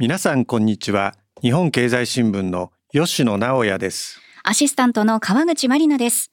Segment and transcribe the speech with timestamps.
[0.00, 1.14] 皆さんこんにちは。
[1.42, 4.18] 日本経済新聞の吉野直也です。
[4.42, 6.30] アシスタントの川口真理奈です。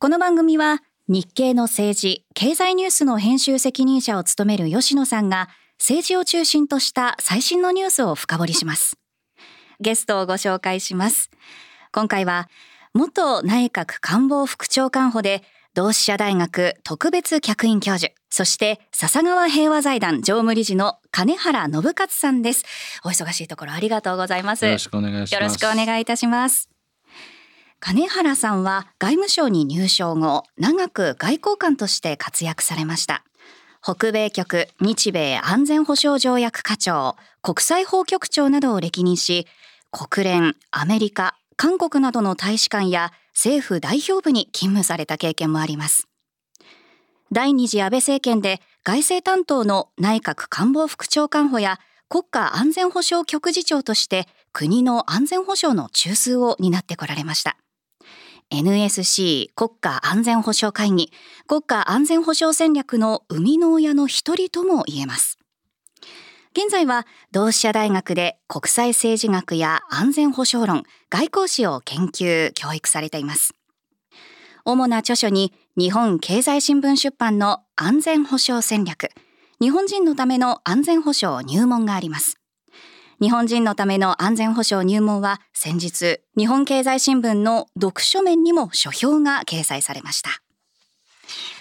[0.00, 5.48] この番組は日経の政治経済ニュースの編集責任者を務める吉野さんが
[5.78, 8.98] 政治を中心とした最新のニュースを深掘りします。
[9.78, 11.30] ゲストをご紹介します。
[11.92, 12.48] 今回は
[12.94, 15.44] 元内閣官房副長官補で
[15.74, 22.64] 同志社大学特別客員教授そして笹川平和財団常務理事の金原信勝さんです。
[23.04, 24.66] お忙しいところありがとうございます。
[24.66, 25.34] よろしくお願いします。
[25.34, 26.68] よろしくお願いいたします。
[27.80, 33.24] 金原さんは外務省に入省後長く外交官として活躍されました。
[33.82, 39.46] 北米局日米安全保障条約課長国際法局長などを歴任し
[39.90, 46.08] 国連アメリカ韓国などの大使館や政府代表部に勤務された経験もあります。
[47.32, 57.56] 第二次安倍政権で外政担当の内閣官房副長官補や国家安全保障局次長として国の安全保障の中枢を担ってこられました。
[58.50, 61.10] NSC 国家安全保障会議
[61.46, 65.38] 国家安全保障戦略の生みの親の一人とも言えます。
[66.56, 73.54] 現在は同志社大学で国際政治学や安全保障論外交史を研究教育されています。
[74.64, 79.10] 主な著書に日本経済新聞出版の安全保障戦略
[79.60, 82.38] 日本人のための安全保障入門があります。
[83.20, 90.30] 日本人のための安全保障入門は先日日本経済新聞の読書面にも書評が掲載されました。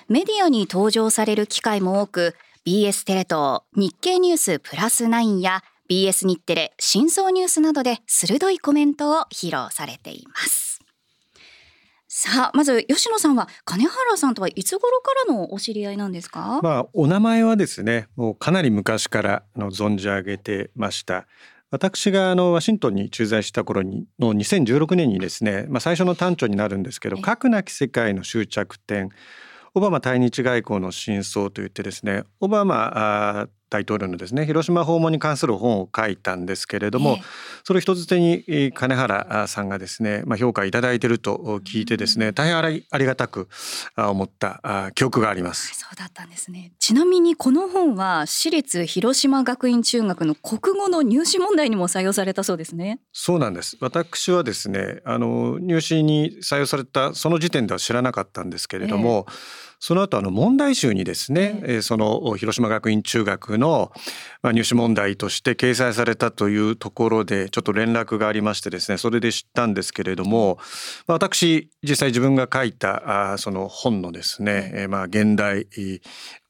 [0.08, 10.80] メディアに登場される機会も多く BS テレ東日経ニュースプラス9や BS 日テレ真相ニュースなどで鋭いコメントを披露されています。
[12.08, 16.61] さあまず吉野さんは金原さんとはいつ頃からのお知り合いなんですか？
[16.64, 21.27] まあお名前はですねもうかなり昔からの存じ上げてました。
[21.70, 29.09] 私があのワシントンに駐在した頃にの2016年にですね、まあ、最初の端緒になるんですけど核なき世界の終着点
[29.76, 37.23] オバマ対日外交の真相といってですねオバマ大統領のですね広島訪問に関する本を書いたんですけれども、ええ、
[37.64, 43.50] それ一つ手に金原さんがですね、まあ、評価いただいていると聞いてですね、大変ありがたく
[43.98, 45.73] 思った記憶があります。
[45.73, 46.73] そうだったんですね。
[46.78, 53.00] ちなみにこの本は私立広島学院中学の国語の入試問題にも採用されたそうですね。
[53.11, 53.78] そうなんです。
[53.82, 59.32] 私はですねあの入試に採用されたその時点では知らなかったんですけれども、え
[59.86, 63.92] その後あの問題集にですね、えー、その広島学院中学の
[64.42, 70.58] 入試問題として掲載されたというところでちょっと連絡がありましてですねそれで知ったんですけれども、
[71.05, 75.67] まあ、私実際自分が書いたあその本のですね、えー、まあ現代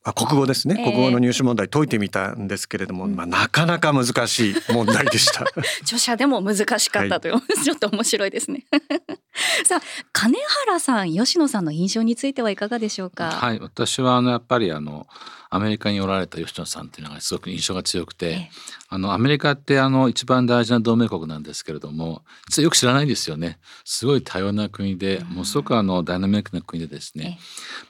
[0.05, 5.45] あ国語ですね、国語の入試問題解いてみたんですけれども、まあ、なかなか難しい問題でした。
[5.83, 8.65] 著者でも難しかったという、はい、 ちょっと面白いですね。
[9.65, 9.81] さあ
[10.11, 10.37] 金
[10.67, 13.31] 原さん吉野さんの印象についてはいかがでしょうか？
[13.31, 15.07] はい私はあのやっぱりあの
[15.53, 18.49] アメリカにおられた吉野さんっていうのがすごく印象が強くて、ええ、
[18.89, 23.59] あのアメリカってあの一番大事な同盟国なんですけれども実はよく知らないんですよね。
[23.85, 27.43] すごい多様な国で、もうすごくあのダイナミックな国でですね、え、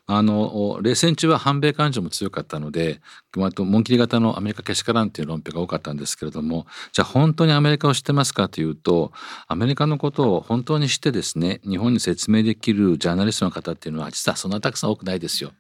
[0.08, 3.00] あの冷戦中は反米感情も強かったので
[3.36, 9.14] 紋切り型のアメリカけしからんっていう論評が多かったんですけれどもじゃあ本当にアメリカを知ってますかというと
[9.48, 15.52] アメリカのことを本当に知ってですね日本に説明できるジャーナリストの方っていうのは実はそんなたくさん多くないですよ。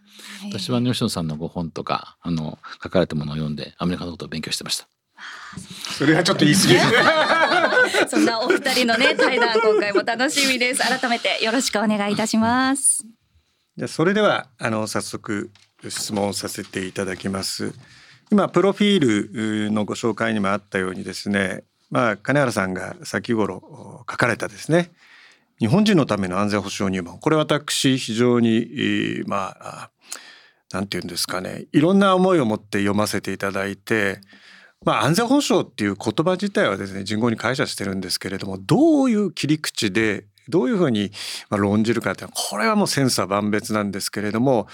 [0.51, 4.87] 私は吉野さんのご本とかあの書かれたものを読んでアメリカのことを勉強してました。
[5.97, 6.75] それはちょっと言い過ぎ
[8.09, 10.81] そんなお二人のね対談今回も楽しみです。
[10.81, 13.05] 改めてよろしくお願いいたします。
[13.77, 15.51] じゃそれではあの早速
[15.87, 17.73] 質問させていただきます。
[18.31, 24.91] 今プロフィールのご紹介にもあったようにですね、まあ金原さんが先頃書かれたですね。
[25.59, 29.89] 日本人のための安全保障入門これ私非常にまあ
[30.73, 31.65] なんて言うんですかね。
[31.71, 34.19] いろんな思いを持って読ませていただいて、
[34.83, 41.11] まあ、安全保障っていう言葉自体はですね人語に解釈してるんですけれどもどういう切り口でどういうふうに
[41.49, 44.67] 論じるかってこれはもう千差万別なんですけれども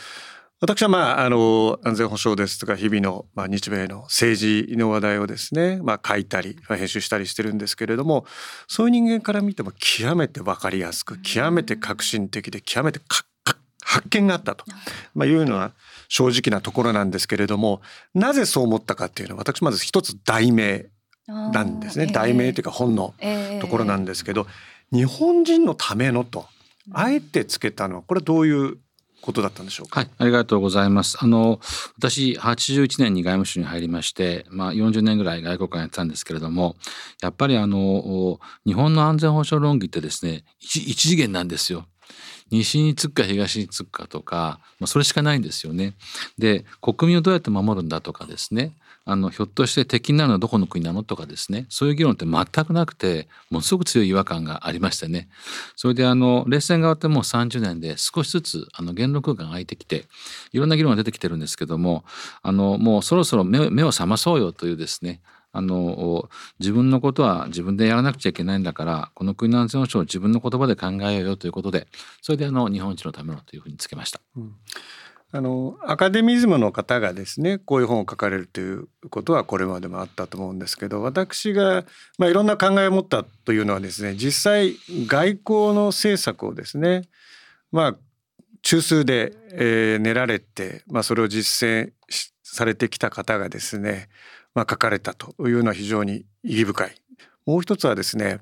[0.62, 8.25] 私はまああの安全保障ですとか日々のまあ日米の政治の話題をですねまあ書いたり編集したりしてるんですけれども
[8.68, 13.00] そういう人間から見ても極めて分かりやすく極めて革新的で極めて
[13.86, 14.66] 発見があったと、
[15.16, 15.74] まあ、いうのは
[16.09, 17.81] 正直なところなんですけれども
[18.13, 20.88] なぜそう思ったかっていうのは私まず一つ題名
[21.27, 23.13] なんですね、えー、題名というか本の
[23.61, 24.47] ところなんですけど、
[24.91, 26.47] えー、日本人のためのと
[26.91, 28.77] あえてつけたのはこれどういう
[29.21, 30.00] ことだったんでしょうか？
[30.00, 31.17] はい、ありがとうございます。
[31.21, 31.59] あの
[31.97, 36.77] 私81年に外務省に入りまして、まあ40年ぐらい外交官やってたんですけれども、
[37.21, 41.85] やっぱりあの日本の安全保障論議ってですね、一一次元なんですよ。
[42.51, 45.94] 西につくか東につくかとか、まあ、それしかないんですよね。
[46.38, 48.74] で国民をどうやって守るんだとかですね。
[49.06, 51.66] あのひょっとして敵になるのはどこの国なのとかですね。
[51.69, 55.30] そういう議論って全くなくてものすごく強い違和感がありましてね。
[55.75, 60.06] それであの冷戦が終わってもう30年で少しずつあの言論空間が空いてきて
[60.54, 62.04] いろんな議論が出てきてるんですけども
[62.44, 66.30] あのもうそろそろ目を覚まそうよというですねあの
[66.60, 71.88] 自分のことは自分でやらなくちゃいけないんだからこの国の安全保障を自分の言葉で考えようよということで
[72.22, 74.22] それであの日本一のためのというふうにつけました。
[74.38, 74.56] うん
[75.31, 81.86] あのアカデミズムの方がですねこういう本を書かれるということはこれまでもあったと思うんですけど私が、
[82.18, 84.74] まあ、いろんな考えを持ったというのはですね実際
[85.06, 87.04] 外交の政策をですね
[87.72, 87.95] まあ
[88.63, 91.92] 中枢で、えー、練られて、まあ、それを実践
[92.44, 94.10] されてきた方がですね
[94.59, 96.95] まあ、書かれたというのは非常に意義深い。
[97.45, 98.41] もう一つはですね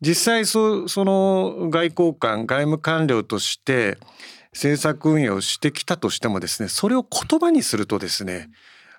[0.00, 3.98] 実際その外交官外務官僚として
[4.54, 8.48] 政策運営をしてきたとしてもですねそれを言葉にするとですね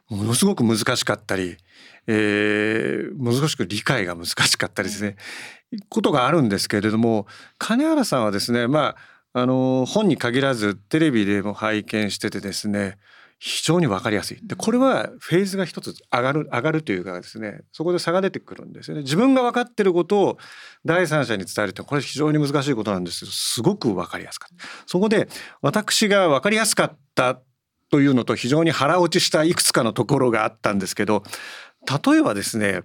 [0.10, 1.58] ものすごく難しかったり、
[2.06, 5.16] えー、難しく理解が難しかったりですね
[5.90, 7.26] ことがあるんですけれども
[7.58, 8.96] 金原さんはですねま
[9.34, 13.00] ああの本に限らずテレビでも拝見しててですね
[13.46, 14.40] 非常に分かりやすい。
[14.42, 19.04] でこれはフェーズが一つ上がる上がるというかですねそこで差が出てくるんですよね。
[19.04, 20.38] 自分が分かってることを
[20.86, 24.66] 第三者に伝えるってこれ非常に難しいことなんですけどすごく分かりやすかった。
[24.88, 25.28] そこで
[25.62, 27.42] 私が分かりやすかった
[27.90, 31.24] というのと非常に腹落ちしたいくつかのところがあったんですけど
[32.06, 32.84] 例えばですね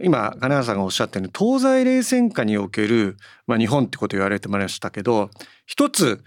[0.00, 3.16] 今金原さんがおっしゃったように東西冷戦下における、
[3.48, 5.30] まあ、日本ってこと言われてまいりましたけど
[5.66, 6.22] 一つ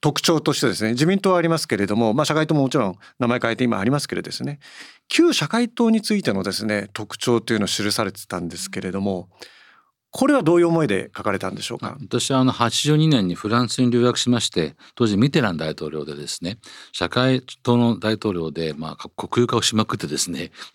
[0.00, 4.58] 特徴としてですね自民党はありますけれども、まあ、社会党ももちろん名前変えて今ありますけれどですね
[5.08, 9.28] 旧社会党についてのですね特徴というのを記されてたんですけれども
[10.18, 11.96] これはどういう思いで書かれたんでしょうか？
[12.00, 16.58] 私はあの82年にフランスに留学しまして当時ミテラン大統領でですね
[16.90, 20.50] 社会党の大統領で、まあ、国有化をしまくってですね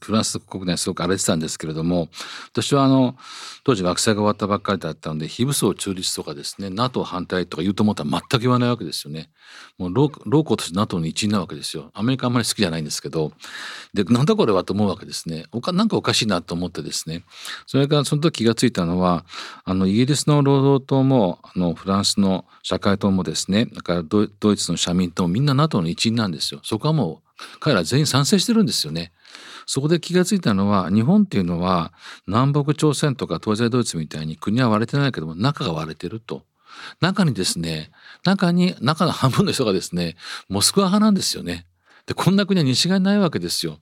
[0.00, 2.08] フランス国内すごく荒れてたんですけれども
[2.52, 3.16] 私はあの
[3.64, 9.28] 当時学生が終わったばっかりだったので非武装中立とかですね NATO 反対とか言うと思ったら全く言わないわけですよね。
[9.76, 11.90] もう老校として NATO の一員なわけですよ。
[11.94, 13.32] アメリカあんまり好きじゃないんですけど
[13.92, 15.46] でなんだこれはと思うわけですね。
[15.50, 17.24] おかなんかおかしいなと思ってですね
[17.66, 19.24] それからその時気が付いたのは
[19.64, 26.60] あのイギリスの労働党もあのフランスの社会党もですねだからドイツの社民党もみんな NATO の一員なんですよ。
[26.62, 29.12] そこはもう彼ら全員賛成してるんですよね。
[29.66, 31.92] そこで気が付いたのは日本っていうのは
[32.26, 36.42] 南北朝鮮とか東西ドイツみたいに国は割れてないけども中が割れてると。
[37.00, 37.92] 中にですね
[38.24, 40.16] 中に中の半分の人がですね
[40.48, 41.66] モスクワ派なんですよね。
[42.06, 43.78] でこんな国は西側にないわけですよ。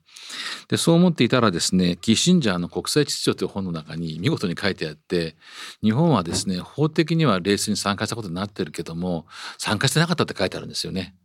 [0.69, 5.35] でそう思っていたらですねキッシンジャーの「国際秩序」という本の中に見事に書いてあって
[5.83, 9.25] 日本はですね法的にはレースに参加したことになってるけども
[9.57, 11.15] 参加してなかったって書いてあるんですよね。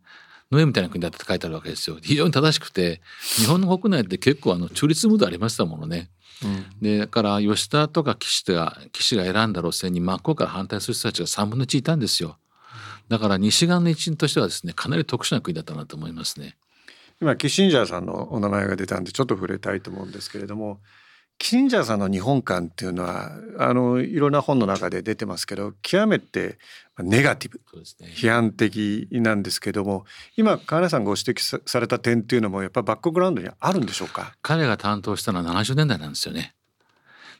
[0.51, 1.97] ノエみたいな国だって書いてあるわけですよ。
[2.01, 3.01] 非常に正しくて
[3.37, 6.09] 日本の国内って結構あの中立ムードありましたものね。
[6.43, 12.37] うん、でだから吉田とか岸が岸が選んだ路線に真っ向から反対する人たちが3分の1いたんですよ。
[13.09, 16.57] だから西側の一員としてはですねかなり特殊な国だったなと思いますね。
[17.21, 20.79] 今キッシンジャーさんのお名前が出たんでちょっと触れたいと思うんですけれども
[21.37, 26.57] キッシンジャーさんの日本観っていうのはあのいろんな本の中で出てますけど極めて
[26.97, 27.61] ネガティブ、
[28.05, 30.05] ね、批判的なんですけども
[30.35, 34.35] 今金原さんがご指摘された点っていうのもやっぱバックグラウンドにあるんでしょうか？
[34.41, 36.55] 彼が担当したのは70年代なんですよね。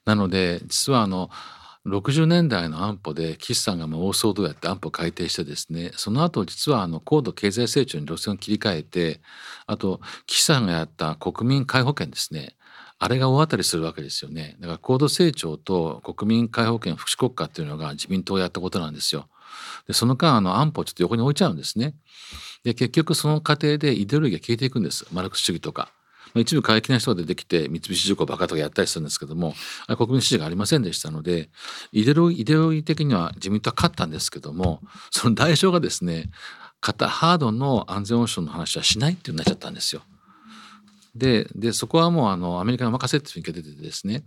[0.05, 1.29] なので実はあの
[1.85, 9.21] 60年代の安保で岸さんが大騒動やって安保改定してですねその後実はあの高度経済成長に路線を切り替えて
[9.65, 12.55] あと岸さんがやった国民皆保険ですね
[13.01, 14.57] あれが大当たりするわけですよね。
[14.59, 19.29] だから高度成長と国民皆保険福祉国家っていうのが自民党がやったことなんですよ。
[19.87, 21.95] でその間あの安保ちょっと横に置いちゃうんですね。
[22.65, 25.07] で結局その過程でイデオロギーが消えていくんです。
[25.13, 25.93] マルクス主義とか。
[26.35, 29.53] 一部過激な人が出てきて三菱重工バカとかやったりするんですけども
[29.97, 31.49] 国民支持がありませんでしたので
[31.91, 34.81] イデオロギー的には自民党は勝ったんですけども
[35.11, 36.29] その代償がですね
[36.81, 40.01] ハードの安全保障の話はしないっていうになっちゃったんですよ。
[41.19, 44.23] ででそこはもうあのアメリカに任せっていうふうに出ててですね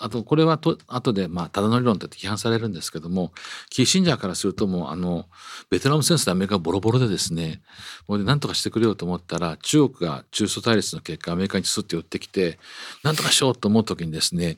[0.00, 3.32] あとこれはと後でまあただの理論って批判されるんですけども
[3.68, 5.26] キッシンジャーからするともうあの
[5.70, 7.60] ベトナム戦争でアメリカボロボロでですね
[8.06, 12.58] これで何とかしてくれようと思ったら中国が中ソ対立の結果アメリカにスッと寄ってきて
[13.04, 14.56] 何とかしようと思う時にですね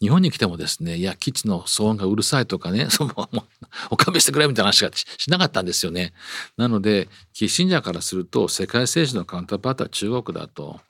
[0.00, 3.42] 日本に来てもですねいや基地の騒音がうるさいとかねその もう
[3.90, 6.12] お勘弁してくれみたいな話がしなかったんですよね。
[6.56, 10.80] なのでキッシンジャーからすると世界政治のカウンターパートは中国だと。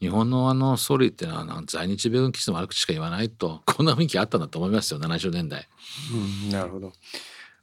[0.00, 5.68] 日本のあの総理っていうのは在日米軍基地の悪口しか言わないと こんな雰囲気あったんだと思いますよ70年代。
[6.12, 6.92] うん、なるほど。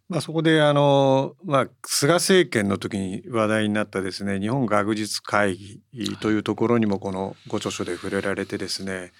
[0.07, 5.57] まあ、そこであの、まあ、菅政権の時に話題になったですね日本学術会
[5.91, 9.13] 議というところにもこのご著書で触れられてですね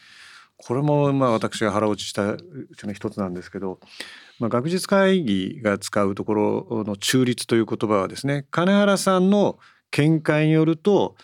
[0.57, 2.39] これもまあ私が腹落ちしたう
[2.77, 3.79] ちの一つなんですけど、
[4.39, 9.57] まあ、学術会議が使うところの中立という言葉はですね金原さんの
[9.89, 11.15] 見解によると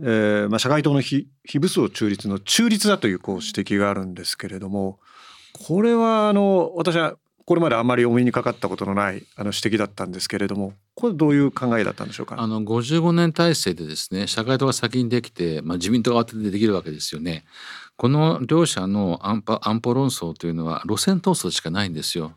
[0.00, 5.00] えーまあ、社会党の非非武装中立の中立だというこう指摘があるんですけれども
[5.66, 12.36] これはあの私はこれまであまりお目にかかったことのないあの指摘だったんですけれどもこれどういう考えだったんでしょうか？
[12.38, 17.44] あの55年体制でですね社会党が先にできて、まあ、自民党が慌ててできるわけですよね。
[17.96, 22.34] この両者の安保安保論争というのは路線闘争しかないんですよ。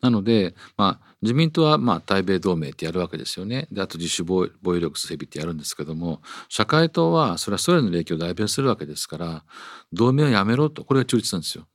[0.00, 3.68] なので、まあ、自民党はまあ対米同盟ってやるわけですよね。
[3.70, 9.44] であと自主防衛力整備ってやるんですけども社会党はそれはソ連の影響を代弁するわけですから
[9.92, 11.66] 同盟をやめろとこれが中立なんですよ。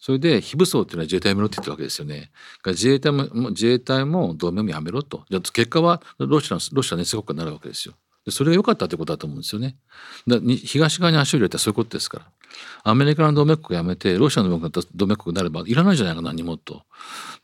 [0.00, 2.32] それで非武装っていうのは自衛隊やめろって言ってるわけですよね。
[2.66, 5.24] 自衛隊も自衛隊も同盟もやめろと。
[5.30, 7.94] じゃあ結果はロシアのロシアの熱国家になるわけですよ。
[8.24, 9.76] でそれが良かったってことだと思うんですよね。
[10.26, 12.26] だ東側に足を入れたらそういうことですから。
[12.84, 14.50] アメリカの同盟国をやめてロシアの
[14.94, 16.82] 同盟国になればいらないじゃないか何もと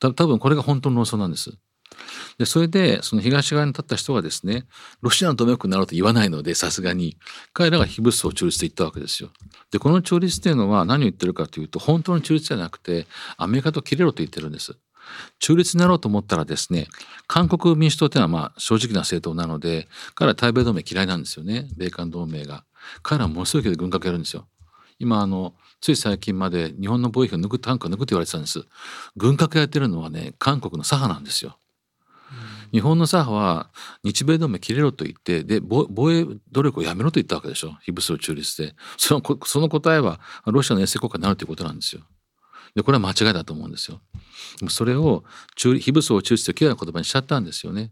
[0.01, 1.53] 多分これが本当の論争なんです。
[2.39, 4.67] でそれでその東側に立った人がですね
[5.01, 7.17] ロシアの同盟国になろうと言わないのでさすがに
[7.53, 9.31] 彼らが非武装中立と言ったわけですよ。
[9.71, 13.07] でこの中立っていうのは何を言ってるかというと本当の中立じゃなくて
[13.37, 14.77] アメリカと切れろと言ってるんです。
[15.39, 16.89] 中立になろうと思ったらですね
[17.27, 21.69] 韓国民主党っていうのはまあ正直な政党なので彼ら対米同盟嫌いなんですよね。
[21.77, 22.65] 米韓同盟が。
[23.03, 24.49] 彼らはものすごいけど軍拡やるんですよ。
[24.99, 28.65] 今あのつい最近まで日本の防衛費を抜く単価抜くって言われてたんです。
[29.17, 31.59] 軍拡やってるのはね韓国の左派なんですよ、
[32.33, 33.71] うん、日本の左派は
[34.03, 37.77] 日米同盟切れろと言ってで防衛努力をやめろと言ったわけでしょ。
[37.83, 38.75] 非武装中立で。
[38.97, 42.03] そのその答えはロシアの衛星国家になるということなんですよ
[42.75, 44.01] でこれは間違いだと思うんですよ
[44.69, 45.25] それを
[45.57, 47.91] 中非武装を中立という嫌いな言葉にしちゃったんですよね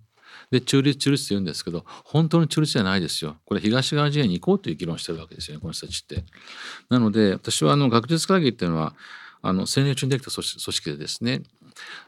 [0.51, 6.25] で中立中立って言うんですけど本当の中立じゃないですよこれ東側陣営に行こうという議論してるわけですよねこの人たちって。
[6.89, 8.95] なので私はあの学術会議っていうのは
[9.43, 11.43] あの占領中にできた組織でですね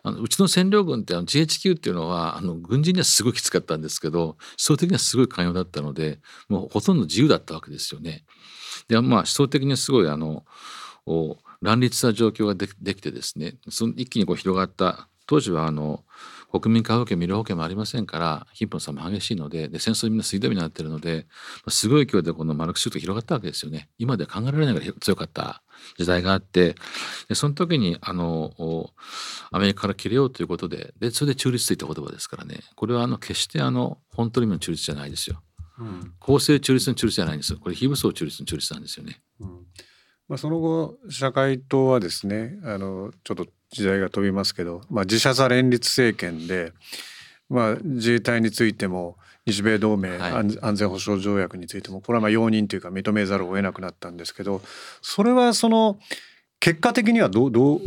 [0.02, 8.24] あのうちの占領軍ってあの GHQ っていうのはあの軍人にはすごいきつかったんですけど思想的にはすごい寛容だったのでもうほとんど自由だったわけですよね。
[8.88, 10.44] でまあ思想的にはすごいあの
[11.60, 15.08] 乱立した状況がでできてですねその一気にこう広がった。
[15.28, 16.04] 当時はあの
[16.50, 21.26] 国民皆保険医療保険もありませんから貧富の差も激しいのでで戦争でみんな水道になってるので
[21.68, 23.90] すごい勢いでこのマルクス主義が広がったわけですよね。
[23.98, 25.62] 今では考えられないぐらい強かった。
[25.96, 26.74] 時代があって
[27.28, 28.90] でその時にあの
[29.52, 32.60] アメリカから切れようということででそれで中立といった言葉ですからね。
[32.74, 35.42] これはあの決してあの本当にの中立じゃないですよ。
[35.78, 37.58] うん、公正中立の中立じゃないんですよ。
[37.60, 39.20] これ非武装中立の中立なんですよね。
[39.40, 39.66] うん
[40.28, 46.72] まあ、その後社会党はですねあのちょっと時代が飛びますけど、まあ、自社座連立政権で、
[47.48, 49.16] まあ、自衛隊についても
[49.46, 54.60] 日米同盟、はい、安全保障条約についてもこれはまあ容認というか認めざるを得なくなったんですけど
[55.00, 55.98] それはその
[56.60, 57.80] 結果的にはどうどう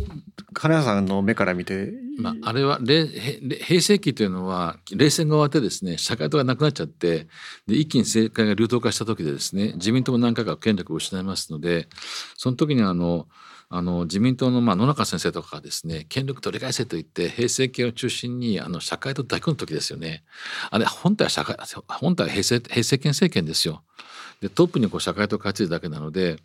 [0.54, 7.26] 金谷さんの目から見て、まあ、あれは平成期というのは冷戦が終わってですね社会党がなくなっちゃって
[7.66, 11.88] で一気に政界が流動化した時でですね自民党も何回か権力を失いますので
[12.36, 13.28] その時にあの
[13.74, 20.24] あの自民党のまあ野中先生とかがですね権力取り返せと言って平成系を中心にあの社会と抱き込む時ですよね。
[20.70, 21.56] あれ本体は社会
[21.88, 23.82] 本体は平成平成権政権ですよ。
[24.42, 26.36] でトップにこう社会と勝つだけなので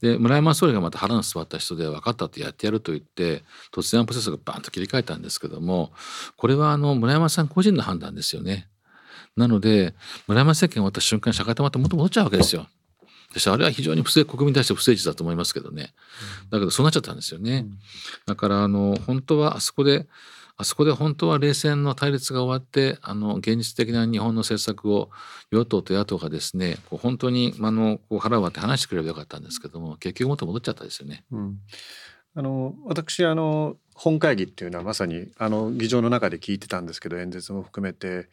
[0.00, 3.42] で村山総理がまた腹の座った人で分かったってやってやると言って
[3.74, 5.90] 突然プロセスがバンと切り替えたんですけども
[6.36, 8.68] これはあの村山さん個人の判断ですよね。
[9.36, 9.94] なので
[10.28, 12.68] 村山政権終わった瞬間社会とまた元戻っちゃうわけですよ。
[13.34, 15.94] 私あれは非常に不正国民に対して不誠実だと思いますけどね
[16.50, 17.64] だけどそうなっちゃったんですよね、
[18.26, 20.06] だからあの本当はあそこで
[20.62, 25.10] あそこで本当は冷戦の対立が終わってあの現実的な日本の政策を
[25.50, 31.24] 与党と野党がですねこう本当にあのこう腹を割って話してくればよかったんですけども結局元戻っちゃったですよね。
[31.30, 31.58] うん、
[32.34, 38.28] あの私あの本会議っていうのはまさにあの議場の中で聞いてたんですけど演説も含めて。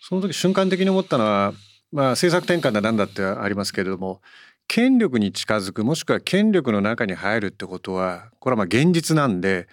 [0.00, 1.52] その時瞬間的に思ったのは
[1.92, 4.22] まあ政策転換だなんだってありますけれども
[4.68, 9.68] 権力に近づくもしくは権力の中に入るってことはこれはまあ現実なんで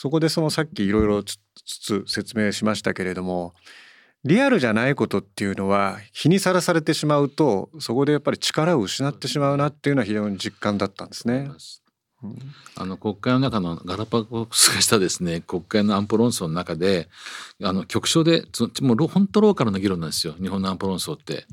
[0.00, 3.52] そこでそのさっきいろいろつつ説明しましたけれども
[4.22, 11.50] リアルじゃないことっていうのは日にさらされてしまうとそこでやっぱり力を失ってしまうなっていうのは非常に実感だったんですね。
[12.76, 17.08] あの国会の中のガラパゴス化したですね国会の安保論争の中で
[17.60, 18.44] あの局所で
[18.80, 21.44] もう本当ローカルな議論なんですよ日本の安保論争って。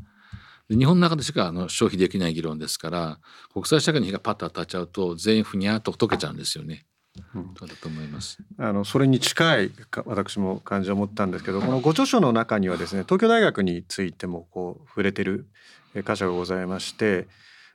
[0.69, 3.19] 日本の中でしかあの消費できない議論ですから
[3.53, 6.85] 国際社会に火がパッと当たっちゃうと全員ふにゃっと溶けちゃうんですよね。
[7.33, 8.39] うん、そうだと思います。
[8.57, 9.71] あのそれに近い
[10.05, 15.47] 私も感じを持ったんですけどこのご著書の中にはですね東京大学についてもこう触れてる
[15.95, 17.27] 箇所がございまして、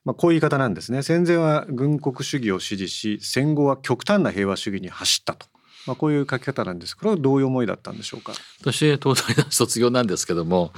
[0.05, 1.03] まあ、こういう言い方なんですね。
[1.03, 5.47] 戦前は軍国主義を支持し戦後は極端な平和主義に走ったと。
[5.87, 6.95] まあ、こういう書き方なんです。
[6.95, 8.35] これはどういう思いだったんでしょうか？
[8.61, 10.73] 私東大の卒業なんですけども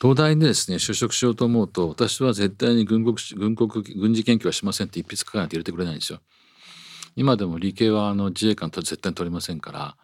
[0.00, 6.20] 東大でですね就職しようと思うと私は絶対に軍国軍国軍事研究はしませんって一筆書かないと入れてくれないんですよ。
[7.18, 9.96] 今でも理系はあの自衛官と絶対に取りませんから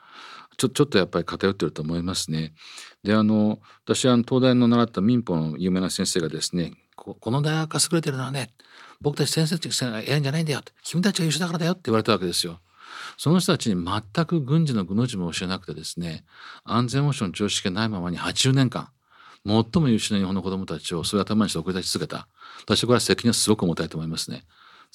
[0.57, 2.55] ちょちょっとやっぱり偏ってると思いますね。
[3.05, 8.51] であの私は東大の習った民法の有名な先生がですねこの大学が優れてるのはね
[9.01, 12.59] 僕たち先生たちが偉いんじゃないんだよ君たちが優秀だからだよって言われたわけですよ。
[13.17, 16.25] その人たちに全く軍事の具の字も教えなくてですね
[16.65, 18.89] 安全保障の常識がないままに80年間
[19.47, 22.27] 最も優秀な日本の子どもたちをそれ頭にして送り出し続けた
[22.63, 24.45] 私はこれは責任をすごく重たいと思いますね。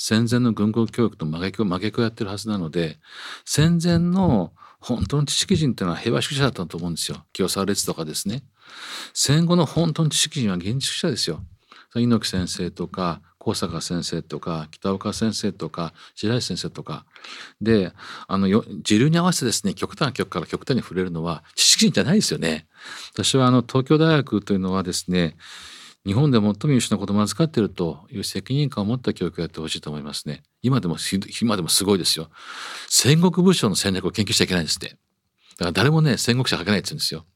[0.02, 2.98] 戦前の軍国教育と真逆真逆をやってるはずなので
[3.44, 7.26] 戦前の本当の知識人っていうのは平和主義者だったと思うんですよ。
[7.34, 8.44] 清沢列とかですね。
[9.14, 11.44] 戦後の本当の知識人は現実主義者ですよ。
[11.96, 17.06] 猪木先生とか高坂先生とか北岡先生とか白石先生とか。
[17.60, 17.92] で
[18.30, 22.68] あの時流に合わせてですね極端な極から極端に触れるのは知識人じゃないですよね。
[23.12, 25.36] 私はあの東京大学というのはですね
[26.10, 30.42] 日本で最も優秀な子供を預かっているという責任感を持った教育をやってほしいと思いますね。
[30.64, 30.98] 今でも
[31.40, 32.32] 今でもすごいですよ。
[32.88, 34.88] 戦国武将の戦略を研究しちゃいけないんですって。
[34.88, 37.28] だから誰もね戦国者書けないって言うんですよ。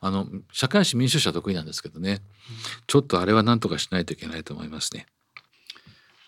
[0.00, 2.22] あの社会史民主者得意なんですけどね、
[2.86, 5.04] ちょっとあれは何とかしないといけないと思いますね。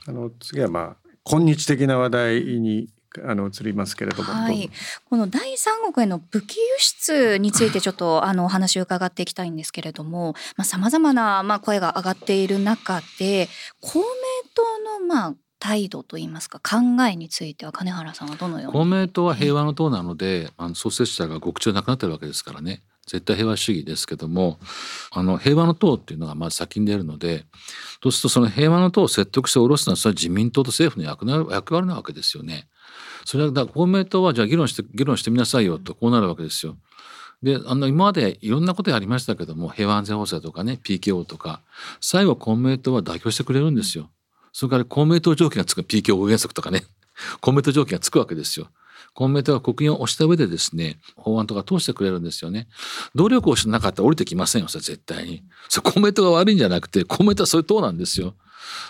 [0.06, 2.90] あの次はまあ今日的な話題に
[3.24, 4.70] あの移りますけれども、はい、
[5.08, 13.48] この第三国への武器輸出についてちょっとあのお話を伺っていきたいんですけれどもさまざ、まなまあ声が上がっている中で
[13.80, 14.04] 公明
[14.54, 18.78] 党のまあ態度といいますか考えについては金原さんはどのように？
[18.78, 24.60] 公明党は平和の党なので、あの創設者が極中なくなってるわけですからね絶対平和主義ですけども
[25.10, 27.44] あの平和の党っていうのがまず先に出るので
[28.00, 32.68] そうするとその平和の党を説得して下ろすのはそれは自民党と政府の役役割なわけですよね。
[33.24, 36.76] それはだ公明党はじゃあ議論して議論してみなさいよとこうなるわけですよ。
[37.42, 41.62] であの今までいろんなことやりましたけども平和安全法制とかね PKO とか
[42.00, 44.08] 最後公明党は妥協してくれるんですよ。
[44.52, 46.84] それから公明党条件がつく PKO 原則とかね
[47.40, 48.68] 公明党条件がつくわけですよ。
[49.14, 52.68] 公明党は国民を押した上でですね法案とか通してくれるんですよね。
[53.14, 55.42] 努力をしてなかったら降りてきませんよそれ絶対に。
[55.68, 58.34] それ公明党が悪いんじゃなくて公明党はそういう党なんですよ。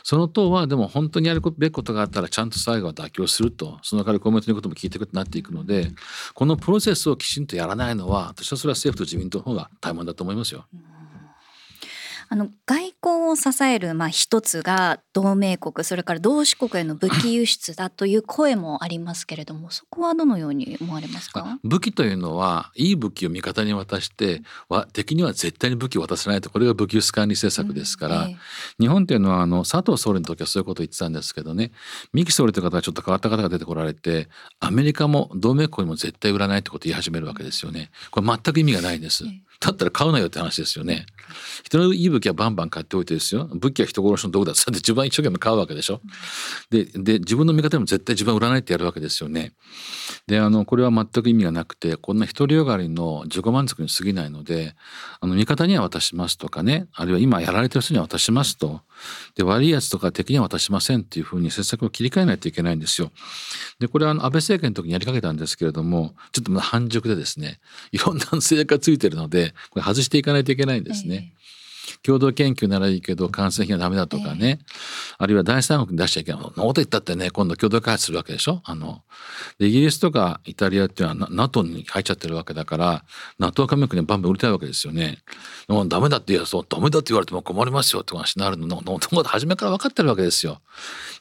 [0.03, 5.89] その党はでも本当にやるべきことがあったらちゃんと最後は妥協するとその代わり公明党のことも聞いていくとなっていくので
[6.35, 10.65] このプロセスをきちんとやらないのは私はそれは政府と自民党の方が怠慢だと思いますよ。
[12.33, 21.59] あの外交を支えるまあ一つが同盟国それから同志国への武器輸出だという声もありますけれどもそこはどのように思われますか？
[21.65, 28.37] 武器というのはいい武器を味方に渡しては敵には絶対に武器を渡さないとこれが武器輸出管理政策ですから、うんえ
[28.79, 31.73] 日本というのはあの佐藤総理の時はそういうことを言ってたんですけどね
[32.13, 34.29] 三木総理という方がちょっと変わった方が出てこられて
[34.61, 37.91] アメリカも同盟国にも絶対売らないってことを言い始めるわけですよね。
[38.13, 39.25] これ全く意味がないんです。
[39.25, 39.29] え
[39.61, 41.05] だったら買うなよって話ですよね。
[41.65, 43.47] 人のいい武器はバンバン買っておいてですよ。
[43.53, 46.01] 武器は人殺しの道具だって自分は一生懸命買うわけでしょ。
[46.71, 49.53] で、で、自分の味方でも絶対自分は売らないってやるわけですよね。
[50.27, 54.75] で、あの、これは全く意味がなくて、こんな独りよがりの自己満足に過ぎないので、
[55.21, 58.81] あの、味方には渡しますとかね、あるいは今やられてる人には渡しますと。
[59.35, 63.13] で、悪いやつとか敵には渡しませんっていうふうに政策を切り替えないといけないんですよ。
[63.79, 67.61] で、これはあの、安倍政権の時にやりかけたんですけれども、ちょっと半熟でですね、
[67.93, 71.33] いろんな制約がついてるので、これ外していかないといけないんですね。
[72.03, 74.67] 共同研究ならいいけど感染費はダメだとかね、えー、
[75.19, 78.63] あるいは第三国に出しちゃいけないのこと言ったってね今度共同開発するわけでしょ？
[78.65, 79.03] あの
[79.59, 83.05] イギリスとかイタリアっていうのは NATO に入っちゃってるわけだから
[83.39, 85.19] NATO 加盟国にバンバン売りたいわけですよね。
[85.69, 90.61] もうダメだって言うそうダメだって言われても困りますよって話になるのの初めから分かってるわけですよ。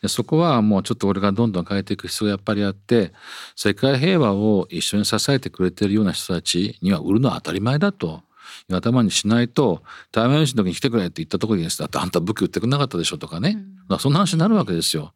[0.02, 3.12] でそこはもうちょっと俺がどんどん変えていく必要がやっぱりあって
[3.56, 8.22] 世界平和を一緒に支えてくれてるような人たちには売るのは当たり前だと。
[8.72, 11.82] 頭にしないと台湾有事の時に来てくれって言ったところにです。
[11.82, 13.58] ねあんた武器売ってくれなかったでしょとかね、
[13.90, 15.14] うん、そんな話になるわけですよ。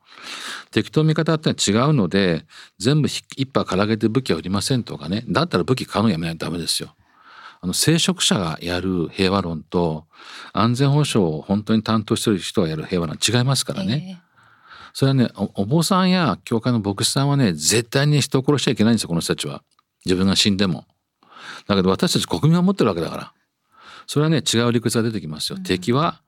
[0.71, 2.45] 敵と味方って違うので
[2.79, 5.23] 全部一派からげて武器は売りませんとかね。
[5.27, 6.95] だったら武器買うのやめないとダメですよ。
[7.61, 10.05] あの聖職者がやる平和論と
[10.51, 14.17] 安全保障を本当に担当している人がやる平和論違いますからね。
[14.19, 14.33] えー
[14.93, 19.63] それはねお坊さんや教会の牧師さんはね絶対に人を殺しちゃいけないんですよこの人たちは。
[20.05, 20.85] 自分が死んでも
[21.67, 23.33] だけど私たち国民は持ってるわけだから。
[24.07, 26.21] それはね違う理屈が出てきますよ、うん、敵は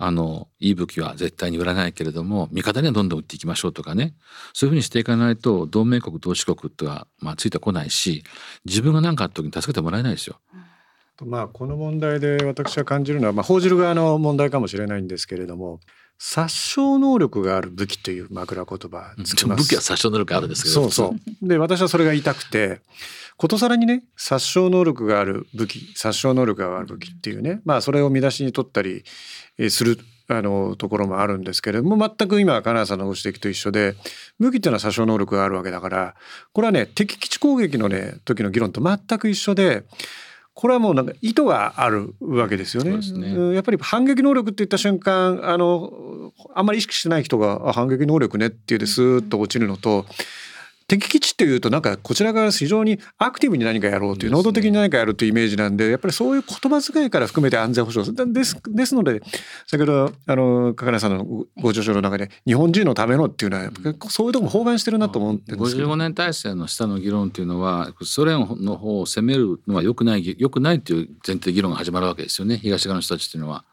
[0.00, 4.14] あのいい武器は絶対に売らないけれども味方にはどんどん売っていきましょうとかね。
[4.52, 8.22] そういうふうにしていかないと同盟国同志国とは、まあ、ついてこないし
[8.64, 10.38] 自分が何かあった時に助けてもらえないですよ。
[11.24, 15.80] まあこの問題で私は感じるのは、まあ、報じる側の問題かもしれないんですけれども
[16.18, 19.14] 殺傷能力がある武器という枕言葉。
[19.16, 20.74] 武器は殺傷能力あるんですけど。
[20.74, 21.48] そうそう。
[21.48, 22.80] で、私はそれが言いたくて、
[23.36, 29.04] ことさらにね、殺傷能力がある武器、殺傷能力がある武器っていうね、まあそれを見出しに取ったり
[29.70, 29.98] する
[30.30, 33.94] あのところもあるんですけれども全く今金谷さんのご指摘と一緒で
[34.38, 36.14] 武器っていうのは殺傷能力があるわけだから
[36.52, 39.84] これはね敵基地攻撃のね時の議論と全く一緒で
[40.58, 42.90] これはもうなんか意図があるわけですよね。
[42.96, 50.04] ねやっぱり反撃能力って言った瞬間あのあんまり意識してない人が反撃能力ねって言うてスーッと落ちるのと、
[50.88, 59.20] 敵基地っていうとなんかこちら側非常にアクティブに何かやろうという能動的に何かやるというイメージなんでやっぱりそういう言葉遣いから含めて安全保障ですですので
[59.66, 61.24] 先ほどあの加賀さんの
[61.60, 63.70] ご著書の中で日本人のためのっていうのは
[64.08, 65.88] そういうとこも包含してるなと思ってるんですけど。
[65.88, 72.56] 55年体制の下の議論っていうのはソ連の方を攻めるのはよくないよくないっていう前提議論が始まるわけですよね。
[72.56, 73.64] 東側の人たちっていうのは。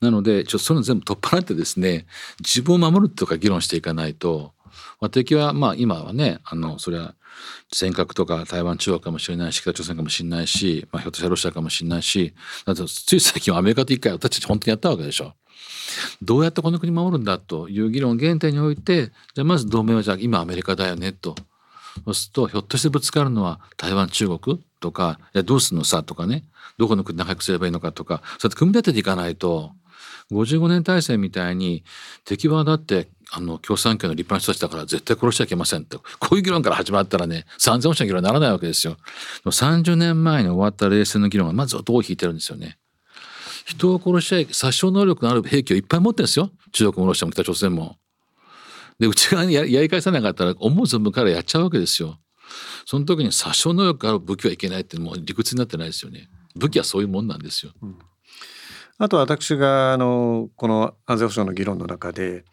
[0.00, 2.06] なのでちょっとそれ全部取っ払ってですね
[2.40, 4.52] 自分を守るとか議論していかないと
[5.00, 7.14] まあ、敵はまあ今はねあのそれは
[7.72, 12.34] 尖閣とか台湾中国かもしれないし北朝鮮かもしれないし、まあ、ひょっとしたらロシアかもしれないし
[12.64, 15.34] だとつい最近はアメリカと一回私たち本当にやったわけでしょ。
[16.20, 21.34] どうやってこの国守るんだという議論原点においてじゃあまず同盟はじゃあ今アメリカだよねと。
[22.04, 26.44] そうするとひょっとしてぶつかるのは台湾中国とかいやどうするのさとかね。
[26.78, 28.22] どこの国仲良くすればいいのかとか。
[28.38, 29.72] そうやって組み立てていかないと。
[30.30, 31.84] 55年体制みたいに
[32.24, 38.96] 敵はだってあの共産圏の立派な人たちだから絶対殺しちゃいけませんってこういう議論から始まったらね三千保障の議論にならないわけですよ。
[39.44, 42.78] 30年前に終わった冷戦の議論がまずどう引いてるんですよね。
[43.64, 47.96] 人を殺しちゃい殺傷能力のある兵器をいっぱい持ってるんですよ中国もロシアも北朝鮮も。
[48.98, 52.18] で内側にやり返さなかったら思う存分からやっちゃうわけですよ。
[52.86, 56.28] その時に殺傷能力がある武器はいけないってもう理屈になってないですよね。
[56.54, 57.72] 武器はそういうもんなんですよ。
[57.82, 57.98] うん、
[58.98, 62.44] あと私があのこの安全保障の議論の中で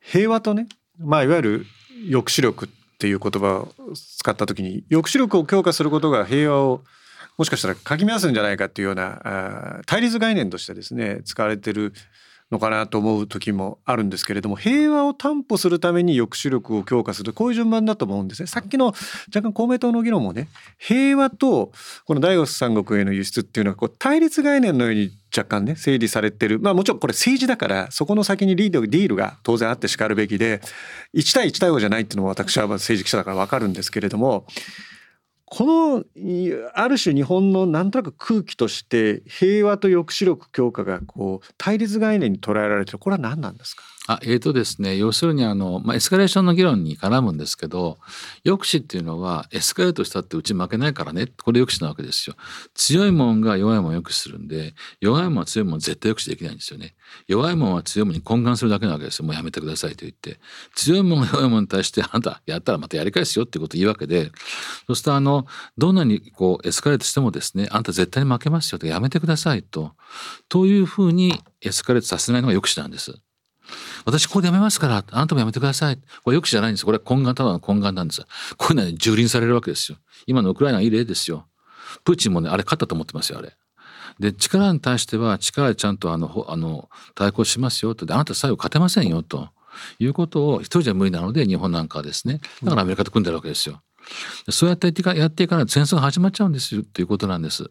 [0.00, 0.66] 平和とね、
[0.98, 1.66] まあ、いわゆる
[2.10, 6.82] 抑止力っていう言葉を使った時に抑止力を強化することが平和を
[7.38, 11.94] もしかしたらかき乱すんじゃないかっていうような対立概念としてですね使われてる
[12.50, 18.46] のかなと思う時もあるんですけれども平和を担保するために抑止力を強化するこういう順番だと思うんですね。
[18.48, 21.72] さっきの若干公明党の議論もね平和と
[22.06, 30.60] この第五三国への輸出っていうのはこう対立概念のように若干ね整理されてるまあもちろんこれ政治だからそこの先にリードディールが当然あってしかるべきで
[31.14, 34.44] 1対1対5じゃないっていうのも私は政治記者だから分かるんですけれども
[35.52, 36.04] この
[36.74, 42.98] ある種日本のなんとなく空気として平和と抑止力強化がこう対立概念に捉えられてる。
[42.98, 43.82] これは何なんですか？
[44.12, 47.98] あえーとですね、要するにあの、まあ、エスカレーションの議論に絡むんですけど
[48.44, 52.34] 抑止っていうのはエスカレートしたってうち負けないからねこれ抑止なわけですよ。
[52.74, 56.96] 強いもんが弱いもんを抑止するんで弱いもんは強いもん絶対抑止できないんですよね。
[57.28, 60.40] 弱いもんは強いもんに懇願するだけなわけですよもうやめてくださいと言って
[60.74, 64.32] 強いもんが弱いもんに対してあんたやったらまたやり返すよっていうことを言うわけで
[64.86, 65.46] そうするとあの
[65.78, 69.92] どんなにこうエスカレートしてもですねあんた絶対に負けますよとやめてくださいと
[70.48, 73.20] というふうにエスカレートさせないのが抑止なんです。
[74.04, 75.96] 私ここでやめますからあなたもやめてください。
[75.96, 76.84] これ抑止じゃないんです。
[76.84, 78.22] これは根幹ただの根幹なんです。
[78.56, 79.98] こういうのは、ね、蹂躙されるわけですよ。
[80.26, 81.46] 今のウクライナはいい例ですよ。
[82.04, 83.52] プーチンもねあれ勝ったと思ってますよあれ。
[84.18, 89.48] で力に対しては力でちゃんとあのあの対抗しますよとあなた最後勝てませんよと
[89.98, 92.40] いうことを一人じゃ無理なので日本なんかはですね。
[92.62, 93.80] だからアメリカと組んでるわけですよ。
[94.48, 97.70] そうやってやっていかないと戦争が始まっちゃうんですよっていうことなんです。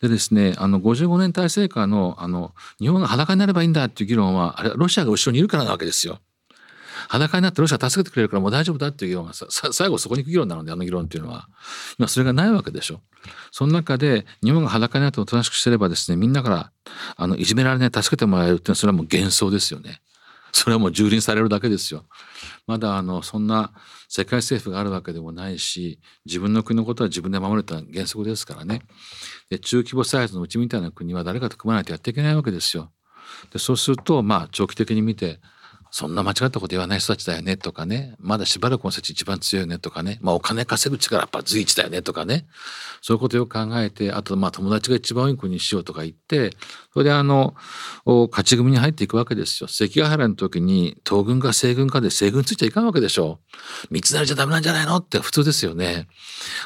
[0.00, 6.20] でですねあの55年体制下のあの日本が裸になればいいんだっていう議論はあれロシアが後ろにいるからなわけですよ。
[7.08, 11.48] 裸になってロシア助けてくれるからもう大丈夫だっていう議論がさ最後そこに行く議論なのであの議論っていうのは
[11.98, 13.00] 今それがないわけでしょ。
[13.50, 16.72] その中で日本が裸になっておとなしくしてればですねみんなから
[17.16, 20.00] あのいじめられない助けてもらえるっていうのはそれはもう幻想ですよね。
[20.52, 22.04] それはもう蹂躙されるだけですよ。
[22.66, 23.72] まだあのそんな
[24.08, 28.82] 世界政府があるわけでもないし自分の国のことは自分で守るというのは原則ですからね
[29.50, 32.90] で中規模サイズのうちみたいな国は誰かと組まないとやっていけないわけですよ。
[33.52, 35.40] でそうするとまあ長期的に見て
[35.90, 42.46] そんな間違ったこと言わない人たちだよねとかねまだしばらくの人たち一番強いねとかね、まあ、お金稼ぐ力やっぱ随一だよねとかね。
[43.00, 46.50] そういうことをよく考えてあとまあ友達が一番多い国にしようとか言って
[46.92, 47.54] それであの
[48.04, 49.68] 勝ち組に入っていくわけですよ。
[49.68, 53.38] 関ヶ原の時に東軍か西軍かで西軍ついちゃいかんわけでしょ。
[53.90, 56.08] 三つなりじゃダメなんじゃないのって普通ですよね。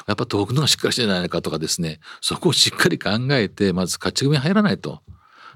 [0.07, 1.99] やっぱ東軍の方がしっかりしてんじゃないかとかですね。
[2.21, 5.01] そこをしっかり考えてまず勝ち組に入らないと。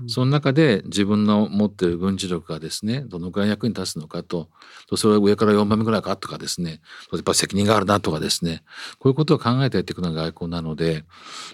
[0.05, 4.49] その中で自分の持ってる軍事力がですねどのくらい役に立つのかと
[4.95, 6.81] それは上から4番目ぐらいかとかですね
[7.11, 8.63] やっぱ責任があるなとかですね
[8.99, 11.03] こういうことを考えてやっていくのが外交なので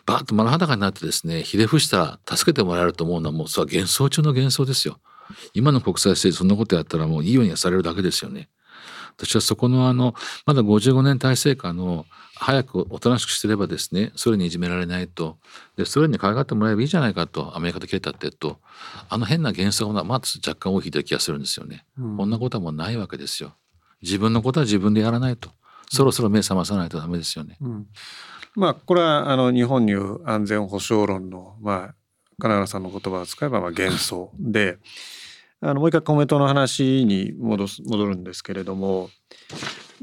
[0.05, 4.99] バーッと丸裸になってですねひれ伏したら助けてもらえると思うのはもうそれは幻想中の幻想ですよ。
[5.53, 8.49] 今の国際政治そんなことやったらもういいようにはされるだけですよね。
[9.17, 10.13] 私はそこのあの
[10.45, 15.37] まだ55年体制下の早くおとなしくしてればですねソ連にいじめられないと。
[15.77, 18.59] でソ連に可愛がってもらえばいいじゃないかとアメリカと切れたってと。
[19.09, 23.55] あの変な幻想がまず若干大きい気がするんですよね、うん、こんなことはもうないわけですよ。
[24.01, 25.51] 自分のことは自分でやらないと。
[25.93, 27.87] そろそろ目覚まさないとダメですよね、うん、
[28.55, 31.95] まあこれはあの日本にいう安全保障論のまあ
[32.39, 34.79] 金原さんの言葉を使えばまあ幻想で
[35.63, 39.09] あのもう一回コメントの話に戻す戻るんですけれども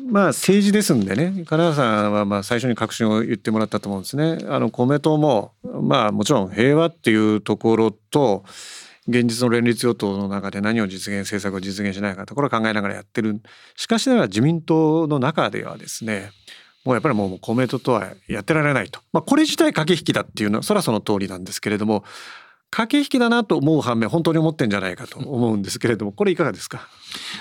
[0.02, 4.38] まあ政治ですんでね金原さんはまあ最初に確信を言ってもらったと思うんですね。
[4.48, 8.42] あの公明党もまあもちろん平和っていうところと
[9.06, 13.42] 現実の連立与党の中で何を実現政策を実現しないかところを考えながらやってる
[13.76, 16.30] しかしながら自民党の中ではですね
[16.84, 22.04] もうやっぱりもう公明党とはやってられないと、まあ、これ自体駆け引きだっていうのはそれはその通りなんですけれども
[22.70, 26.88] 駆け引きだなと思う反面本当に思ってんじゃないかと思うんですけれども これいかがですか？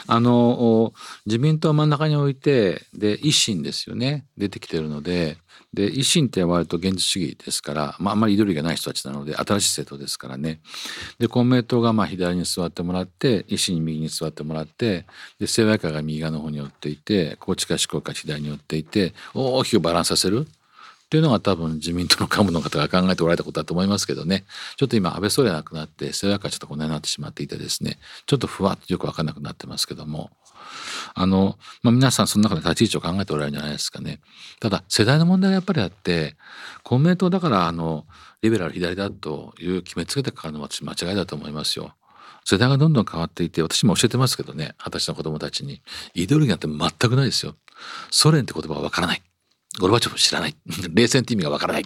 [0.07, 0.93] あの
[1.25, 4.25] 自民党真ん中に置いてで維新ですよね。
[4.37, 5.37] 出てきてるので。
[5.71, 10.61] で維新って割と現実主義ですから、まあ、あんまり緑がない人たちなので新しい政党ですからね。
[11.19, 15.05] で公明党がまあ左に座ってもらって維新右に座ってもらって
[15.39, 20.47] で清和会が右側の方に寄っていて高知会志向会左に寄っていて大きくバランスさせる
[21.09, 24.45] っていうのが多分自民党の幹部の方が考えておられたことだと思いますけどね
[24.77, 30.29] ちょっと今安倍総理が亡くなって清和会ちょっとこのようになってしまっていてですねちょっとふわっとよく分かんなくなってますけども
[31.15, 34.19] あの、まあ、皆さんその中で立ち位置を考えておられるんじゃないですかね。
[34.59, 36.35] ただ世代の問題がやっぱりあって
[36.83, 38.05] 公明党だからあの
[38.43, 41.95] リベラル左だという決めつけてかかるのは私間違いだと思いますよ。
[42.45, 45.81] 世代がどんどん変わっていて私も教えてますけどね二十歳の子供たちに
[46.13, 46.67] イデオロギーなんて
[46.99, 47.55] 全くないですよ。
[48.11, 49.21] ソ連って言葉はわからない。
[49.79, 50.55] ゴルバチョフ知らない。
[50.93, 51.85] 冷戦って意味がわからない。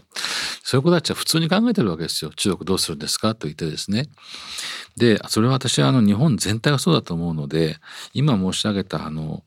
[0.63, 2.32] そういう子たちは普通に考えてるわけですよ。
[2.36, 3.36] 中国どうするんですか？
[3.36, 4.10] と言ってですね。
[4.97, 7.77] で、それは私はあの日本全体がそうだと思うので、
[8.13, 9.43] 今申し上げたあの、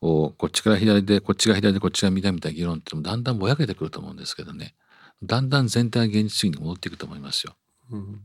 [0.00, 4.74] こっちから左で、こっちが左で、こっちが右みたいな議論ってもだんだんぼやけてくると思うんですけどね。
[5.22, 7.54] だんだん全体が現実主義に戻っていくと思いますよ。
[7.90, 8.20] うん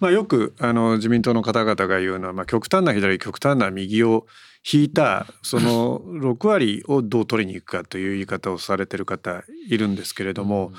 [0.00, 4.26] まあ、よくあの自民党の方々が言うのは、まあ、極端な左極端な右を
[4.70, 10.72] 引いたその 6割をどう取りに行くかという言い方をされてる方いるんですけれども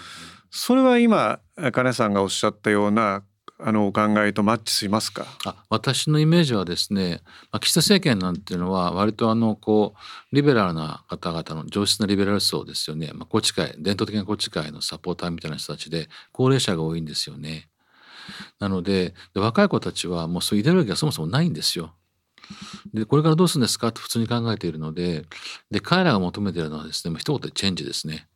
[0.52, 1.40] それは今
[1.72, 3.24] 金さんがおっしゃったような
[3.62, 5.26] あのお考えとマッチしますか？
[5.44, 7.20] あ私のイメージはですね、
[7.52, 17.69] まあ、岸田政権なんていうのは割とあのこうリベラルな方々の上質なリベラル層ですよね、まあ、宏池会伝統的な宏池会のサポーターみたいな人たちで高齢者が多いんですよね。
[18.60, 21.94] なので若い子たちはもうそういうイデオロギーがそもそもないんですよ。
[22.94, 23.92] でこれからどうするんですか？
[23.92, 25.26] と普通に考えているので
[25.70, 28.28] で彼らが求めているのはですね一言でチェンジですね。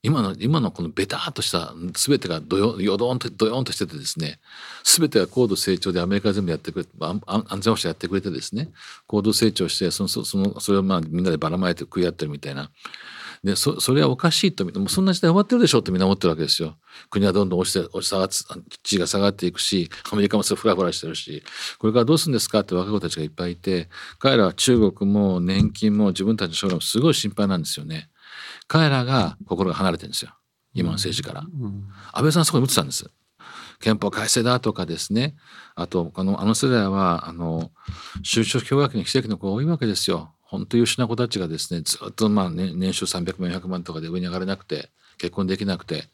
[0.00, 4.38] 今の今のこのベターっとした全てがどよよどんとどよんとしててですね
[4.84, 7.20] 全てが高度成長でアメリカ全部やってくれ安
[7.60, 8.70] 全保障やってくれてですね
[9.08, 12.70] 高度成長してそのそのそれをまあみんなでばらまいて食い合ってるみたいな
[13.42, 16.76] でそそれはおかしいともうそんな時代終わってるでしょってみんな思ってるわけですよ。
[17.10, 21.42] 国はどんどん落ちて落ち下がっ地位が下がっていくしアメリカもそれフラフラしてるし
[21.78, 28.10] これからどうするんですかって若い子たちがいっぱいいて彼らは中国も年金も自分たちの将来もすごい心配なんですよね。
[28.66, 30.32] 彼らが心が離れてるんですよ
[30.74, 31.44] 今の政治から。
[32.12, 33.10] 安倍さんそこに打ってたんです。
[33.80, 35.36] 憲法改正だとかですね
[35.76, 37.70] あとあのあの世代はあの
[38.24, 40.34] 就職氷河期の奇跡の子が多いわけですよ。
[40.40, 46.04] 本当優秀な子たちがですねずっとまあ、ね、年収300万400万とかで上に上がれなくて結婚できなくて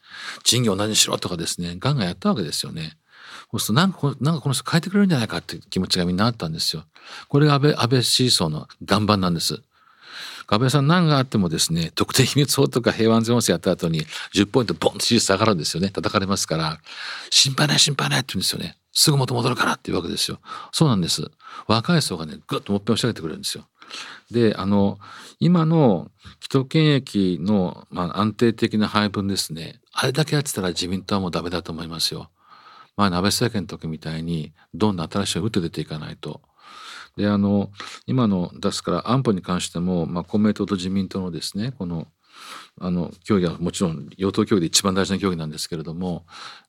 [0.43, 2.97] 賃金を同じにしろとかですねガンガンやったわけですよね。
[3.51, 6.83] そうするとなんかなんかこの人変えてくれるんじゃないかっていう気持ちがみんなあったんですよ。
[7.29, 9.61] これが安倍安倍支持層の岩盤なんです。
[10.47, 14.01] 安倍さん何があってもですね特定秘密法とか平和安全法制やった後に
[14.33, 16.79] 10ポイントボンと支持下がるんですよね叩かれますから
[17.31, 20.39] 心配ない心配ないって言うんですよねすぐ元戻るからっていうわけですよ。
[20.71, 21.29] そうなんです。
[21.67, 23.65] 若い層がね、ぐっともっぺん押し上げてくれるんですよ。
[24.31, 24.99] で、あの、
[25.39, 29.79] 今の既得権益の、まあ、安定的な配分ですね。
[29.91, 32.29] あれだけやってたら自民党はもうダメだと思いますよ。
[32.97, 36.41] まあ、安倍政権の時みたいに、どんどん新しい打って出ていかないと。
[37.17, 37.71] で、あの、
[38.05, 42.07] 今の、ですから安保に関しても、まあ、公明党と自民党のですね、この、
[42.79, 46.25] あの協議はもちろん与党協議で一番大事な協議なんですけれども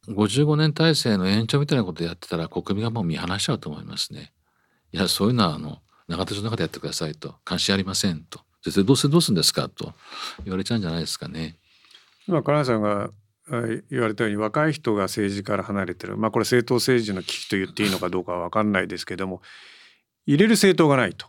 [0.08, 4.32] 55年体制の延長みたいなことやってたら国民がもう見放しちゃうと思いますね。
[4.92, 7.34] いやそういうのはあの永田町の中でやってくださいと。
[7.44, 8.40] 関心ありませんと。
[8.62, 9.92] 先生どうせどうするんですかと。
[10.44, 11.56] 言われちゃうんじゃないですかね。
[12.26, 13.10] 今金谷さんが
[13.90, 16.16] 言われたように若い人が政治から離れてる。
[16.16, 19.40] まあこれ政党政治の危機と言っていいのかどうかは分かんないですけども
[20.26, 21.26] 入れる政党がないと。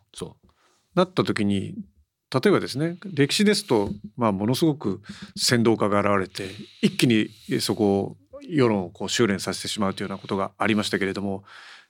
[0.96, 1.76] なった時に
[2.34, 5.02] 例えばですね歴史ですと、まあ、ものすごく
[5.38, 7.30] 先導家が現れて一気に
[7.62, 11.44] そこを世論をこう修練させてしまうというようなことがありましたけれども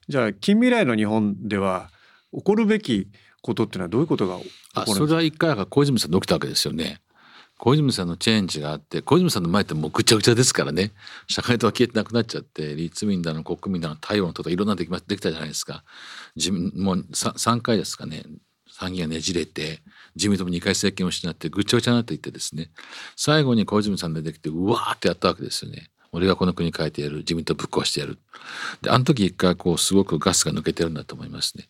[0.09, 1.89] じゃあ近未来の日本では
[2.37, 3.09] 起こるべき
[3.41, 4.95] ことっていうのはどういうことが起こるんですか？
[4.97, 7.01] それは一回が小泉さんで起きたわけですよね。
[7.59, 10.91] 小泉さんのチェンジがあって小泉さんの前ってもうぐちゃぐちゃですからね。
[11.27, 15.83] 社会党は消えてなくなっちゃって立民だの国民だの太陽のとかいろんなできできたじゃないですか。
[16.35, 18.23] 自民もう 3, 3回ですかね。
[18.69, 19.79] 参議院がねじれて
[20.15, 22.69] 自民党も2回政権を失ってぐっちゃぐちゃになっていってですね。
[23.15, 25.89] 最後に小泉さん出てきてうわーってやったわけですよね。
[26.11, 27.17] 俺がこの国変えてやる。
[27.17, 28.19] 自民党ぶっ壊してやる。
[28.83, 31.69] であの時一回こうすごくガスが抜けてるんだと思いますね。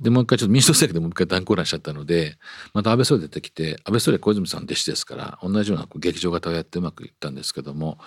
[0.00, 2.36] でもう一回ちょっと民主党政権でもう一回断交乱しちゃったので
[2.74, 7.98] また安倍総理出てきて安倍総理は小泉さんの弟子ですから同じような劇場型をやってうまくいったんですけども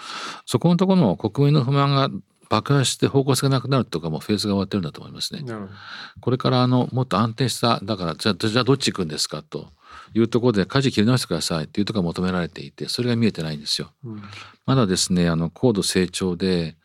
[0.46, 2.10] そこのところの国民の不満が
[2.50, 5.44] 爆発して方向性がなくなるとかもフェーズが終わってるんだと思いますね。
[6.20, 9.44] これからあのもっと安定しただからじゃあじゃあどっち行くんですか？
[9.44, 9.72] と
[10.16, 13.92] いうところで舵切り直してくださいっていうところが求められていてそれが見えてないんですよ。
[14.04, 14.24] うん、
[14.66, 16.76] まだですねあの高度成長で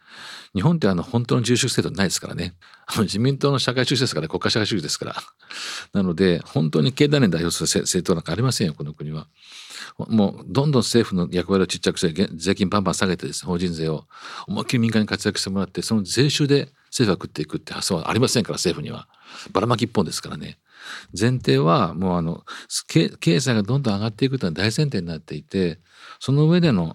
[0.54, 2.54] 日本ってあの本当の重視制度ないですからね。
[2.86, 5.16] あの自民党の社会主義ですから国家社会主義ですから。
[5.92, 9.26] なので本当に経済年代表する政党なんかありませんよこの国は。
[10.08, 14.04] もうどんどん政府の役割をちっちゃくして税金バンバン下げてですね法人税を
[14.46, 19.08] 思いっきり民間に活躍してもらってその税収で政府が食っていくって発想はありませんから政府には。
[19.52, 20.58] ばらまき一本ですからね。
[21.18, 22.44] 前提はもうあの
[22.88, 25.78] 経済がどんどん上がっていくというのは大前提になっていて
[26.20, 26.94] その上での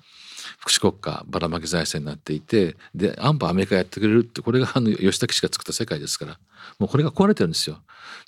[0.60, 6.38] 福祉国家ばらまき財政になっていてで安保アメリカやってくれるってこれがあの吉武氏が作った世界ですから
[6.78, 7.80] もうこれが壊れてるんですよ。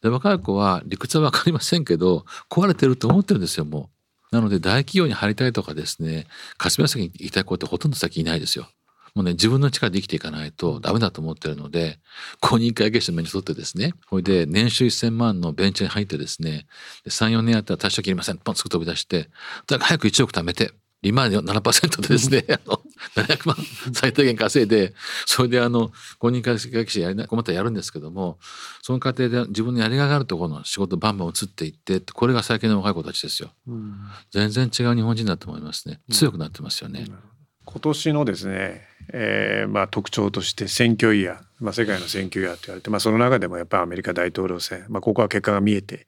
[0.02, 3.90] で若い子は理屈は分かりませんけど壊れてると思ってるんですよも
[4.32, 4.36] う。
[4.36, 6.26] なので大企業に入りたいとかですね
[6.58, 8.68] 霞が関に行きたい子ってほとんど先いないですよ。
[9.14, 12.00] もうね自分の力で生きていかないとダメだと思ってるので
[12.40, 16.66] 公認会計士の目に沿ってですねそれで年収1,000万のベンチャーに入ってですね
[17.08, 19.30] 34年やったら退職切りませんポンすぐ飛び出して
[19.68, 22.82] だから早く1億貯めて利回り7%でですね、あの、
[23.16, 23.58] 700万
[23.94, 24.94] 最低限稼いで、
[25.26, 28.38] それであの、公認会計士やりな、困ったらやるんですけども、
[28.84, 33.50] その過程で自分のやりがいがあるところの仕事バンバン移っていって、これが最近の若い子たちですよ。
[33.68, 33.96] うん、
[34.32, 36.00] 全然違う日本人だと思いますね。
[36.12, 37.06] 強くなってますよね。
[37.08, 37.20] うん、
[37.66, 46.08] 今年のですね、えー、まあ特徴として選挙イヤーまあ、世界の選挙やって言われて、まあ、その中でもやっぱりアメリカ大統領選、まあ、ここは結果が見えて、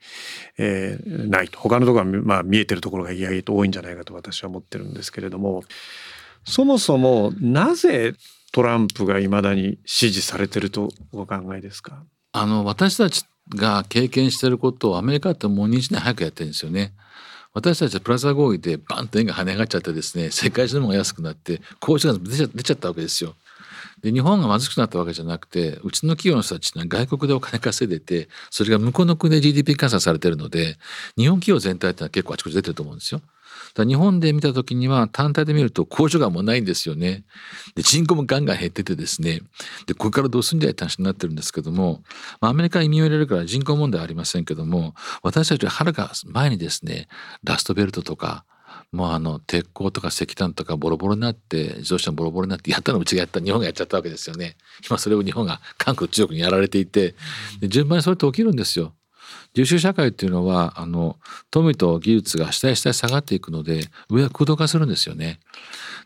[0.58, 1.60] えー、ないと。
[1.60, 5.64] 他のところは、まあ、見えてるところが意外と多いんじゃないかと私は思ってるんですけれども。
[6.44, 8.16] そもそもなぜ
[8.52, 12.04] トランプがいまだに支持されてるとお考えですか？
[12.32, 13.24] あの私たち
[13.56, 16.94] が経験してることをアメリカってもう20年早くやってるんですよね。
[17.54, 23.36] 私たちはプラザ合意でバンと円が跳ね上がっちゃってですね世界中のものが安くなって交渉が出ちゃ出ちゃったわけですよ。
[24.02, 30.78] で日本が貧しくなったわけじゃなくてうちの企業の人たちは外国でお金稼いでてそれが向こうの国で GDP 換算されてるので
[31.16, 33.22] 日本企業全体ってのは結構あちこち出てると思うんですよ。
[33.74, 37.24] だ日本で見た時には単体で見ると工場がもうないんですよね。
[37.76, 39.42] で人口もガンガン減っててですね。
[39.88, 42.04] でこれからどうするんじゃいって話になってるんですけども、
[42.40, 47.08] まあ、アメリカ移民を入れるから人口問題はありませんけども私たちははるか前にですね
[47.44, 48.46] ラストベルトとか
[48.92, 54.56] もうあの鉄鋼とか石炭とかボロボロになって自動車もボロボロになってやったのうちがやった日本がやっちゃったわけですよね。
[54.88, 57.16] 今それを日本が韓国中国にやられていて
[57.64, 58.94] 順番にそれって起きるんですよ。
[59.54, 61.18] 重視社会っていうのはあの
[61.52, 65.40] 富と技術が下へ下へ下がっていくので上は空洞化するんですよね。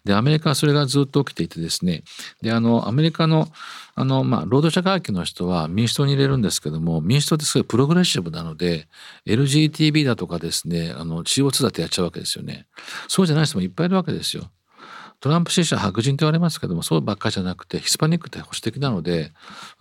[0.03, 2.03] でアメリカはそれがずっと起きていてですね
[2.41, 3.47] であのアメリカの
[3.95, 8.87] あの、まあ、労働者階級の人は民主党に入れるんですけども民主党ってすごいプログレッシブなので
[9.25, 12.67] LGTB だとかですねあの CO2 だってやっちゃうわけですよね。
[13.07, 14.43] そうじゃない人もいっぱいいるわけですよ。
[15.19, 19.31] トランプ支持者白人と言われますけどもそうばっかりじゃなくてヒスパニックって保守的なので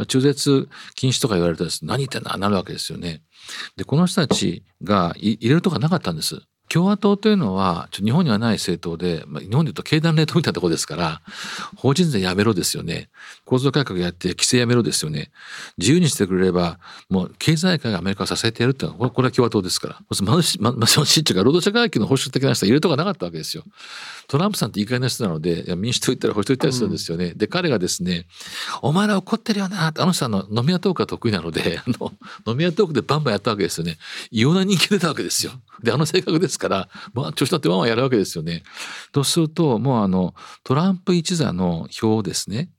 [0.08, 3.22] 中絶禁止とか言われると何言ってんだなるわけですよね。
[3.76, 6.40] でこの人たちが入れるとかなかったんです。
[6.68, 11.22] 共和党というのは日本にはない政党で、まあ、日本でいうと経団連党みたいなところですから
[11.76, 13.08] 法人税やめろですよね。
[13.44, 15.30] 構造改革やって規制やめろですよね。
[15.78, 20.00] 自由にしてくれればもう経済界がアメリカを支えてやるってのはこれは共和党ですから。
[20.10, 23.64] 貧し貧しいっていうか労働者階級の保守的な人は入れとかなかったわけですよ。
[24.28, 28.26] トランプさんって言い換えな人なので民主党行ったら保守党行ったりするんですよね、うん、で彼がですね
[28.82, 32.12] 「お前ら怒ってるよな」あの人の飲み屋トークが得意なのであの
[32.46, 33.98] 飲み屋トークでバンバンやったわけですよね。
[34.30, 35.52] 異様な人気出たわけですよ。
[35.82, 38.62] であの性格ですですから、まあ、調子乗ってワンワンやるわけですよね。
[39.12, 40.34] とするともうあの
[40.64, 42.70] トランプ一座の票をですね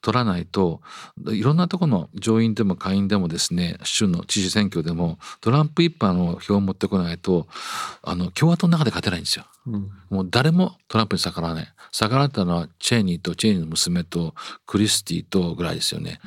[0.00, 0.80] 取らないと
[1.28, 7.46] いろんなとこの上院でも下院でもですね州の知事選挙でもトランプ一派の票を持ってこないと
[8.02, 9.44] あの共和党の中で勝てないんですよ。
[9.66, 11.68] うん、もう誰もトランプに逆らわない。
[11.92, 14.34] 逆らったのはチェーニーとチェーニーの娘と
[14.66, 16.20] クリスティとぐらいですよね。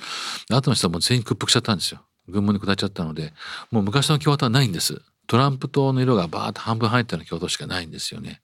[0.51, 2.01] あとの人はもう全員屈服しちゃったんですよ。
[2.27, 3.33] 軍門に下っちゃったので
[3.71, 5.01] もう昔の共和党はないんです。
[5.31, 8.41] トランプ党の色がバーッと半分入ったような共和党しかないんですよね。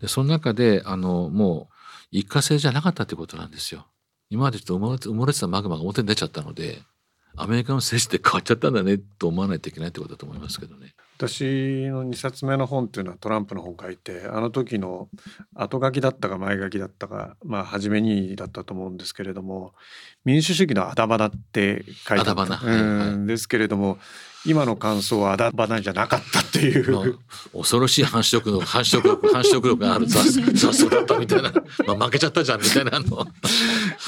[0.00, 1.74] でその中であのもう
[2.12, 3.84] 一過性じゃなかったということなんですよ。
[4.30, 6.78] 今までちょっと埋もれてたマグマが表に出ちゃったので
[7.34, 10.94] アメリカの政治って変わっちゃったんだねと思わないといけないってことだと思いますけどね。
[11.16, 11.42] 私
[11.88, 15.08] の2冊目の本っていうのはトランプの本書いてあの時の
[15.56, 19.74] 後書きだったか前書きだったかまあ初めにだったと思うんですけれども
[20.24, 23.98] 民主主義のあだ花って書いてあった、はいはい、ですけれども
[24.46, 27.18] 今の感想はあだ花じゃなかったっていう。
[27.52, 31.52] 恐ろしい繁殖の繁殖力 繁殖力がある雑草だったみたいな、
[31.86, 33.26] まあ、負けちゃったじゃんみたいなの。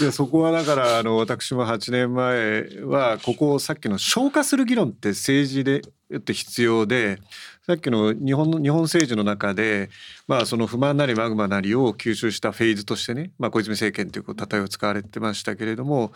[0.01, 5.83] いやそこはだからあの私も8年前はここをさっきの消化する議論って政治で
[6.17, 7.21] って必要で
[7.67, 9.91] さっきの日本の日本政治の中で、
[10.27, 16.13] まあ、その不満なりマグマなりを吸収したフェーズとしてね、まあ、小泉政権という例えを使われてましたけれども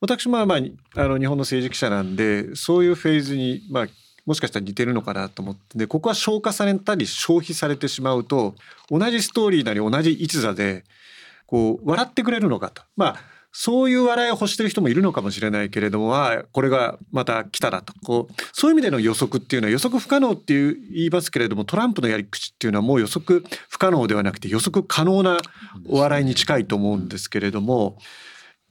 [0.00, 0.58] 私もまあ
[0.96, 3.86] あの日本の政治記者なんでそういうフェーズにまあ
[4.26, 8.54] もしかしたら似てるのかなと思ってでここは消化されたり消費されてしまうと
[8.90, 10.84] 同じストーリーなり同じ一座で
[11.46, 13.16] こう笑ってくれるのかとまあ
[13.52, 16.14] そういう笑いを欲してる人もいるのかもしれないけれども
[16.52, 25.38] これがまた来たらとこうそういう意味での予測っていうのは予測不可能っていう言いますけれどもトランプのやり口っていうのはもう予測不可能ではなくて予測可能な
[25.88, 27.98] お笑いに近いと思うんですけれども。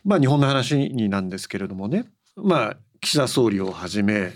[0.04, 4.34] まあ日本の話になんですけれどもね、まあ岸田総理をはじめ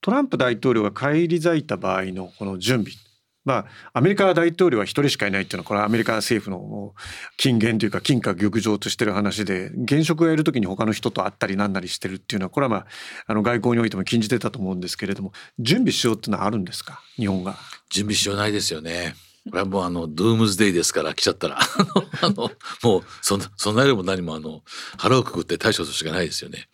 [0.00, 2.92] トランプ大統領が返り咲いた場合のこの準備
[3.44, 6.94] まあアメリカ大統領は一人しかいないっていうのはこれはアメリカ政府の
[7.36, 12.86] 金言というか金貨玉状としてる話で現職がいる時に他の人と会ったりなんなりしてるっていうのはこれはまあ
[13.26, 17.00] あの外交においても禁じてたと思うんですけれども準備しようっていうのはあるんですか？
[17.16, 17.56] 日本が。
[17.90, 19.14] 準備しようないですよね。
[19.50, 21.58] これはもうあのドゥームズデイですから来ちゃったら。
[22.22, 22.50] あの
[22.82, 24.62] もうそんなそんなよりも何もあの
[24.96, 26.68] 腹をくくって対処するしかないですよね。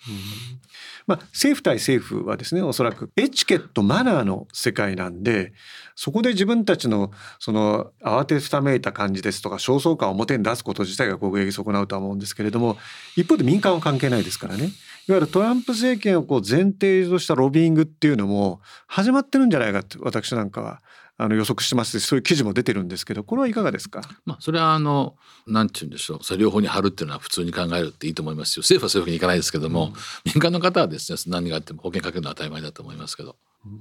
[1.06, 5.52] まあ、政府対政府はですねおそらくエチケットマナーの世界なんで
[5.96, 7.10] そこで自分たちの
[7.40, 12.78] その慌てふためいた感じですとか焦燥感を表に出すこと自体が国益損なうとは思うんですけれども
[13.16, 14.66] 一方で民間は関係ないですからね。
[15.08, 20.80] いわゆるトランプ政権をこう前提としたロビーングっていうのも始まってるんじゃないかって私なんかは
[21.22, 25.16] あの予測してますそういう記事も出てるんですけどこれはいかがですか、まあ、それはあの
[25.46, 26.24] なんて言うんでしょう。
[26.24, 28.62] それ両方に貼るっていうのは普通に考えるっていいと思いますよ。
[28.62, 29.92] 政府はそういうふうにいかないですけども、うん、
[30.24, 33.36] 民間の方はですね何があっても保険かけるのは当たり前だと思いますけど。
[33.66, 33.80] うん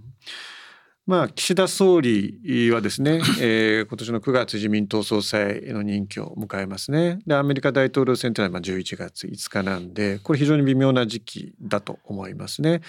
[1.10, 7.18] まあ、岸田総理はですね、 えー、今年の9月自民党総裁の任期を迎えますね。
[7.26, 12.82] でアメリカ大統領選というのは11月5日なんでこれ非常に微妙な時期だと思いますね。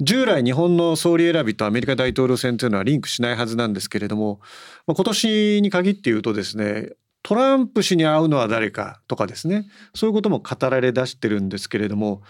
[0.00, 4.40] 従来日本の総理選びとアメリカ大統領選というのはリンクしないはずなんですけれども、
[4.86, 6.92] まあ、今年に限って言うとですね
[7.22, 12.22] トランプ氏に会うのは誰かとかですねそういうことも語られ出してるんですけれども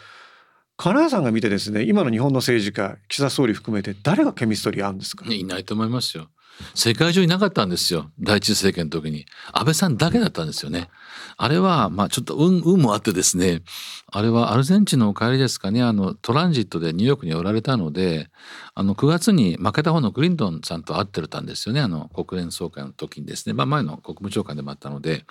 [0.81, 5.26] 金谷さんが見てですね今の日本の政治家岸田総理含めて誰がケミストリーあるんですか？
[5.35, 6.29] いないと思いますよ。
[6.75, 8.11] 世界中いなかったんですよ。
[8.21, 9.27] 第一次政権の時に。
[9.53, 10.89] 安倍さんだけだったんですよね。
[11.37, 13.63] あれはまあちょっと運運もあってですね。
[14.11, 15.83] あれはアルゼンチンのお帰りですかね。
[15.83, 18.31] あのトランジットでニューヨークにおられたので
[18.75, 21.81] あの9月に負けた方のクリントンさんと会ってたんですよね。
[21.81, 25.25] あの国連総会の時にですね、まあ、前の国務長官でもあったので。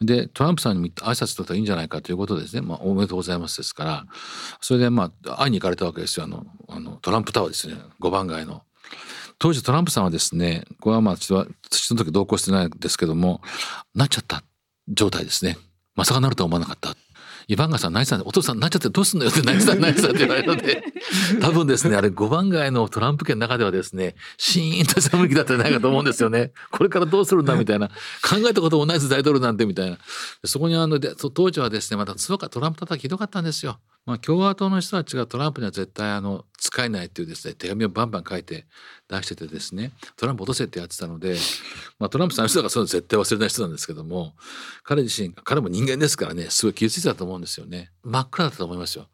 [0.00, 4.06] でトランプさんに挨拶とったらいいんじゃないかということですね、まあ、おめでとうございますですから。
[4.60, 6.24] それでまあ会いに行かれたわけですよ。
[6.24, 7.74] あのあのトランプタワーですね。
[8.00, 8.62] 5番街の。
[9.42, 13.40] 当時トランプさんはですねこれはまあ私はその時同行してないんですけども
[13.92, 14.44] なっちゃった
[14.86, 15.58] 状態ですね。
[15.96, 16.94] まさかなるとは思わなかった。
[17.48, 20.84] イバンガさん泣いてたお父さん泣いちゃってどうすんのよって泣いてた泣いてたって言われるので
[21.42, 26.52] 多分ですねあれ5番街のトランプ県の中ではですねシーンとした雰囲気だったんじゃないかと思うんですよね。
[26.70, 29.98] これからどうするんだみたいな考えたこともないです大統領なんてみたいな。
[30.44, 38.66] そこにあので当時はですねまた強かトランプ叩きひどかったんですよまあ、共和党の人たちがトランプには絶対あの使えないっていうですね手紙をバンバン書いて
[39.08, 41.36] 出しててですねトランプ落とせってやってたので、
[42.00, 44.34] まあ、トランプさんの人がそれ絶対忘れない人なんですけども
[44.82, 49.08] 彼自身彼も人間ですからねすごい傷ついてたと思うんですよね真っ暗だったと思いますよ。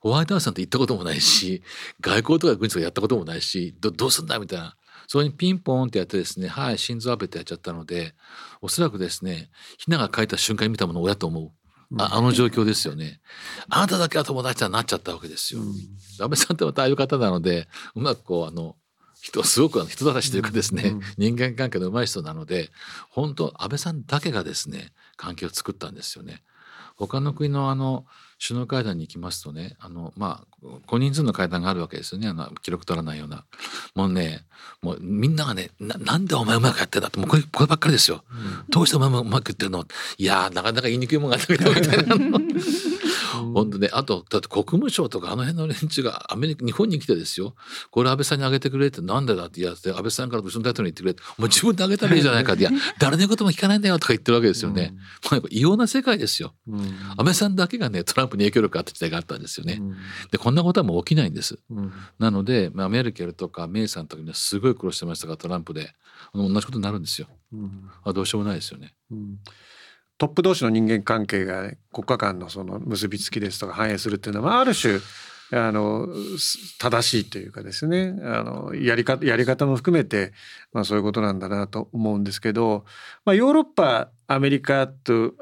[0.00, 1.62] ホワイトハウスなんて行ったこともないし
[2.02, 4.76] 外交とか軍事とかやったこともないしどうすんだみたいな
[5.06, 8.14] それにピンポンってやってですねはい心臓アペってやっちゃったので
[8.60, 11.63] おそらくですねひなが書いた瞬間に見たものを親と思う。
[11.98, 13.20] ああの状況ですよね。
[13.68, 15.60] あなただけは友達になっちゃったわけですよ。
[15.60, 15.68] うん、
[16.20, 18.76] 安倍さんってまたああいう方なのでうまくこうあの
[19.20, 22.70] 人すごくあの人たらしというかですね、人間関係の上手い人なので
[23.10, 26.42] 本当安倍さんだけがですね関係を作ったんですよね。
[26.96, 28.04] 他の国のあの
[28.44, 30.53] 首脳会談に行きますとねあのまあ
[30.86, 33.44] 小人数の会談があるわけですよねあの記録取らないような
[33.94, 34.44] もうね
[34.82, 39.84] もうみんながねなんでお前うまくやってんだってもうこれこればっかりですよ、うん、どうしてお前うまく言ってるの
[40.18, 42.16] いやなかなか言いにくいもんがあったけどみたいな
[43.52, 47.54] 本当ねあとだって国務省とかあの辺の連中がアメリカ日本に来てですよ
[47.90, 54.94] これ安倍さんにあげてくれってなんでだって言って安倍さんから後ろの大統領に言ってくれもう自分であげたらいいじゃないかっていや誰の言うことも聞かないんだよとか言ってるわけですよね、
[55.32, 59.96] うん、異様な世界ですよ、うん、安倍さんだけがねトランプに影響力あった時代があったんですよね、うん、
[60.30, 61.58] でこんなことはもう起きないんです、
[62.18, 65.94] なので、まあ、メルケルとかメイさんとかにはすごい苦労してましたがトランプで。
[66.32, 67.28] 同じことになるんですよ、
[68.02, 68.94] あどうしようもないですよね、
[70.16, 75.00] トップ同士の人間関係が国家間のその結びつきですとか反映するっていうのは、あ、る種
[75.52, 76.08] あの
[76.78, 78.16] 正しいというかですね。
[78.22, 80.32] あのやり方やり方も含めて、
[80.72, 82.84] まあ、そういうことなんだなと思うんですけど、
[83.24, 85.34] まあ、ヨーロッパアメリカと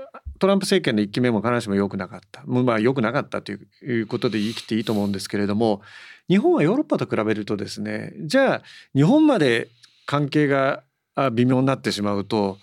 [0.43, 2.43] トランプ政権の1期目も必ずしも良くなかった。
[2.45, 5.83] まあ良くなかったということで生きていいと思うんですけれども
[6.29, 8.63] 日本はヨーロッパと比べるとですねじゃあ
[8.93, 9.69] 日本まで
[10.05, 10.83] 関係が
[11.35, 12.59] 微妙になってしまうと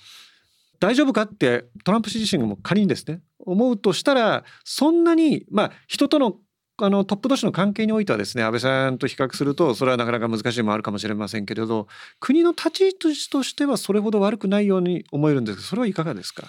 [0.81, 6.35] 大丈夫かってトランプ氏自身がも仮にですね思うとしたらそんなにまあ人との
[6.81, 11.87] あのトップ同士の関係においてはですね安倍さんと比較するとそれはなかなか難しいもあるかもしれませんけれど
[12.19, 16.43] 国の立ち位置としてはそれほど悪くないように思えるんですけどそれはいかがですか？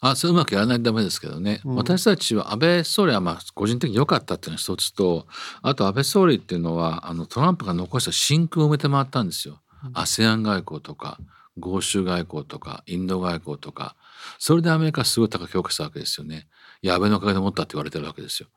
[0.00, 5.26] あそれうまくやらないとダメですけどね、うん、私たちは安倍総理はまあ個人的に良かったっていうのが一つと
[5.62, 9.60] あと安倍総理っていうのはあのトランプが残した真空を埋めて回ったんですよ。
[9.94, 11.18] ASEAN 外交とか
[11.58, 13.96] 豪州外交とかインド外交とか
[14.38, 16.46] それでアメリカはすごい高く評価したわけですよね。
[16.82, 18.48] いや安倍のおかげで持ったって言われてるわけですよ。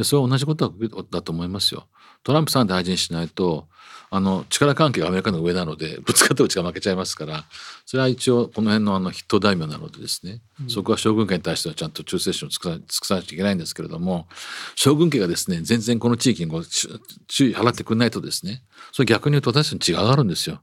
[0.00, 0.72] でそれは同じこと
[1.10, 1.86] だと思いますよ。
[2.22, 3.68] トランプさん大事にしないと
[4.08, 7.44] あの力関係がアメリカの上なのでぶつかったうちが負けちゃいますから
[7.84, 14.26] それは一応この辺のあの筆頭大名なのでですね、うん、そこは将軍家に対してはちゃんと忠誠心を尽くさなきゃいけないんですけれども
[14.74, 16.64] 将軍家がですね全然この地域に
[17.28, 20.62] 注意払ってくれないとですねそれ逆に言うと私たちに違いがあるんですよ。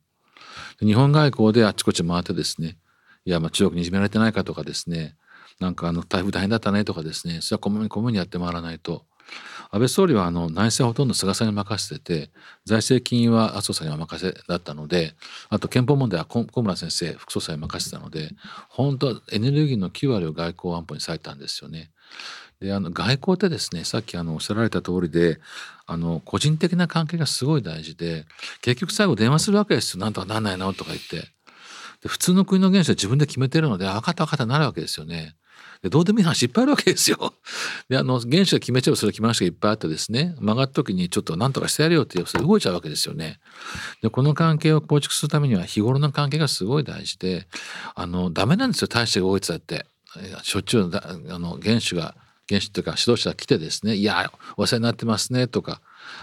[0.80, 2.78] 日本外交であちこち回ってですね
[3.24, 5.16] いやまあ中国にいじめられてないかとかですね
[5.60, 9.06] なんかあの台風大変だったねとかですねそれはこまめにこまめにやって回らないと
[9.70, 12.32] 安倍総理はあの内政はほとんど菅さんに任せてて
[12.66, 15.14] 財政金融は麻生さんにお任せだったので
[15.50, 18.32] あと憲法問題は小村先生副総裁に任せてたので
[18.70, 21.92] 本当はエネルギーの9割を外交安保に割いたんですよね。
[22.60, 25.40] であの外交ってですねさっきあのおっしゃられた通りで
[25.86, 28.26] あの個人的な関係がすごい大事で
[28.62, 31.30] 結局最後電話するわけですよなんとかなんないのとか言って
[32.02, 35.36] で普通の国の元首は自分で決めてるので分かった分かったなるわけですよね。
[35.82, 37.34] でどうでもいい話いっぱいあるわけですよ。
[37.90, 43.40] であの原子が決めちゃうそれ決めましたがいっぱいあってですね曲がった時にちょっと何とかしてやるよってそれ動いちゃうわけですよね。
[44.02, 47.48] でこの関係を構築するためには日頃の関係がすごい大事で
[47.96, 49.86] あのダメなんですよ大使が動いてたって。
[50.42, 52.16] しょっちゅうあの原子が
[52.50, 55.82] 原子というか指導者が来てですね「いやお世話になってますね」とか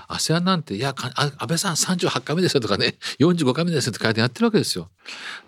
[0.08, 4.90] ASEAN なんて「いや安倍さん38回目ですよ」とかね45回目ですよって書いてやってるわけですよ。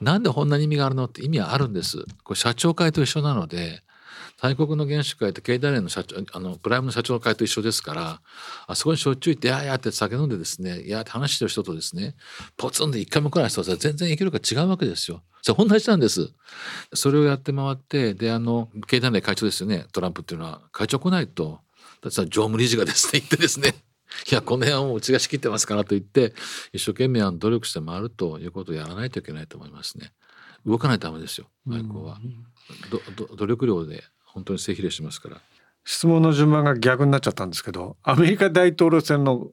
[0.01, 2.05] なんでこんなに意味があるのって意味はあるんです。
[2.23, 3.83] これ社長会と一緒なので
[4.41, 8.21] 大国の元首会って経団連の社長あのプライムの社長会と一緒ですから
[8.67, 12.15] あそこにしょっちゅう行って「やや」って酒飲んでですね「や」って話してる人とですね
[12.57, 15.23] ポツンで一回も来ない人は全然影響力が違うわけですよ。
[15.43, 16.33] それ同じなんです。
[16.93, 21.61] それをやって回ってであの経団連会長ですよねトランプっていうのは会長来ないと
[22.03, 23.75] だってさ常務理事がですね言ってですね
[24.31, 26.35] いやこの辺はもううちが仕切ってますからと言って
[26.73, 30.13] 一生懸命努力して回るということをやらないといけないと思いますね。
[30.67, 32.19] 動かないとダメですよ外交は。
[33.37, 34.03] 努力量で
[34.37, 35.37] 本当に正比例しますから。
[35.87, 39.47] 質問の順番が逆になっちゃったんですけどアメリカ大統領選の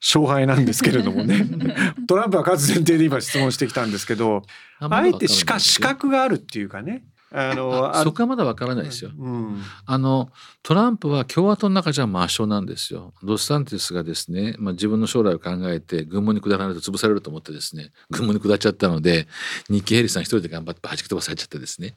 [0.00, 1.44] 勝敗なんですけれどもね。
[2.06, 4.42] トランプは勝つ前提で今質問してきたんですけど
[4.78, 9.10] あえて資格があるっていうかねあのそこはまだわからないですよ。
[9.16, 10.30] うん、あの
[10.62, 13.12] トランプは共和党の中じゃ抹消なんですよ。
[13.22, 19.26] ドスサンティスがですね、まあ、自分の将来を考えて軍門に下らないと潰されると思ってですね軍門に下っちゃったので
[19.68, 21.94] ニッキー・ヘリさん一人で頑張って弾き飛ばされちゃってですね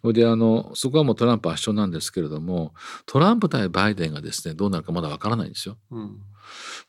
[0.00, 2.72] それであのそこはもうトランプ圧勝なんですけれども
[3.06, 5.76] トランプ対バイデンがですねどうなるかまだわからないんですよ。
[5.90, 6.20] うん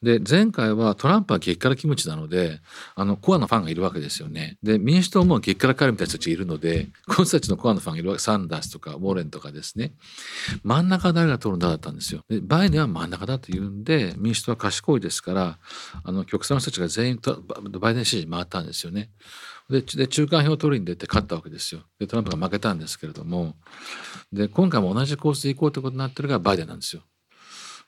[0.01, 2.59] で前回はトランプは激辛キムチなので
[2.95, 4.57] あのコアのファンがいるわけですよね。
[4.63, 9.93] で民主党も激辛カレーみたいな人たちがいるので この人たちのコアのファンがいるわけサンダースとかウォーレンとかですね
[10.63, 12.21] 真ん中誰が取るんだだったんですよ。
[12.29, 15.59] でバイデンは真ん中だと言うんで民主党は賢いですから
[16.03, 19.09] あの極左の人たちが全員とバイデン支持に回ったんですよね。
[19.69, 21.81] で中間票を取りに出て勝ったわけですよ。
[21.99, 23.55] でトランプが負けたんですけれども
[24.31, 27.01] で今回も同じコースで行こうということになってるがバイデンなんですよ。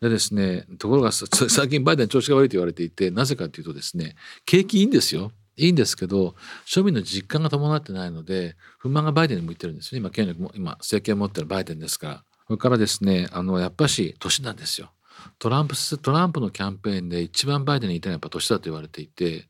[0.01, 5.31] でですねところが 最近バイデン調子が悪いと言われていてなぜかというとですね景気いいんですよ。
[5.59, 6.35] いいんですけど
[6.67, 12.23] 庶民の実感が伴ってないので不満がバイデンに向いてるんですよ今権力も今政権を持ってるバイデンですから。
[12.45, 14.91] それからですねあのやっぱし年なんですよ。
[15.39, 19.47] トランプトランプのキャンペーンで一番バイデンに言いたいのはやっぱ年だと言われていて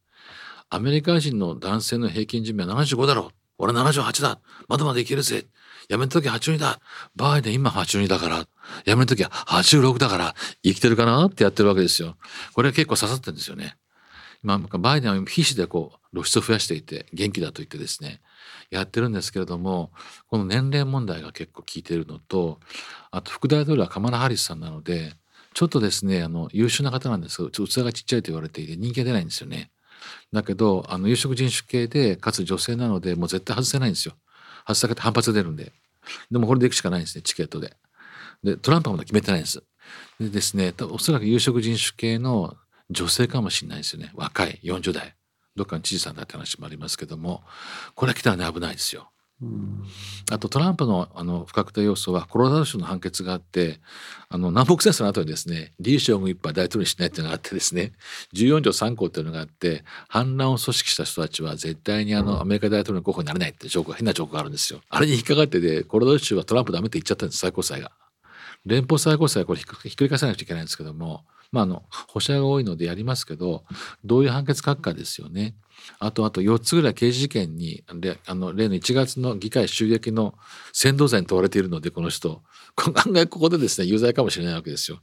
[0.70, 3.36] アメリカ人の男性の平均寿命は75だろう。
[3.58, 4.40] 俺78だ。
[4.68, 5.46] まだまだいけるぜ。
[5.90, 6.80] やめるとき82だ。
[7.16, 8.48] バイデン今82だから。
[8.86, 10.36] やめるときは86だから。
[10.64, 12.18] 生きてるかなってやってるわけですよ。
[12.54, 13.78] これは結構刺さってるんですよね。
[14.44, 18.22] 今、バイデンは必死でこう露出を増やしていて元気だと言ってですね
[18.70, 19.92] やってるんですけれども
[20.28, 22.60] この年齢問題が結構効いてるのと
[23.12, 25.14] あと副大統領はカマラ・ハリスさんなので
[25.54, 29.72] ちょっとですねあの優秀な方なんですけど器がちっちゃいと言われていて人気が出ないんですよね。
[30.32, 34.14] だけどあの有色人種系でかつ女性なのでもう絶対外せないんですよ。
[34.68, 35.72] 外されて反発が出るんで。
[36.32, 37.76] でもこれで行くしかないんですねチケットで。
[38.44, 39.64] でトランプはまだ決めてないんです。
[40.20, 42.56] でですねおそらく有色人種系の
[42.90, 45.16] 女性かもしれないですよね若い40代
[45.56, 47.44] どっかの知事さんだって話もありますけども
[47.96, 49.12] これは来たらね危ないですよ。
[50.32, 53.80] あとトランプのあの不確定要素はコロラド州の判決があって
[54.30, 57.92] あの南北戦争の後にですねリー将軍一派大統領にしないっていうのがあってですね
[58.34, 64.82] 14条3項っていうのがあって反乱を組織した人たちは絶対にあのアメリカ大統領の候補になれないって条項変な条項があるんですよ。
[64.90, 67.92] あれに引っかかってでコロラド州はトランプダメって言っちゃったんです最高裁が。
[68.66, 73.64] 連邦最高裁はこれひっくり返さなくちゃいけないんですけどもまあ、あの保釈が多いのでやりますけど
[74.04, 75.56] どういう判決書くかですよね。
[76.00, 77.84] あとあと4つぐらい刑事事件に
[78.26, 80.36] あの例の1月の議会襲撃の
[80.74, 82.42] 扇動罪に問われているのでこの人
[83.06, 85.00] 案外ここでですね有罪かもしれないわけですよ。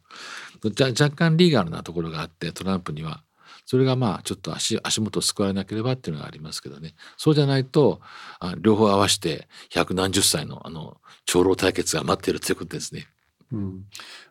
[0.63, 3.23] 若干リーガルなところがあってトランプには。
[3.67, 7.99] それがまあちょっと足足元を救われなければっていうのがありますけどねそうじゃないと
[8.39, 13.07] あ両方合わせて百何十歳のあの長老対決が待っているということですね。
[13.53, 13.85] うん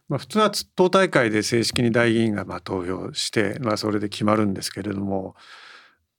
[0.09, 5.35] まあ、普通は党大会で正式に大議員がまあ投票して、まあ、それで決まるんですけれども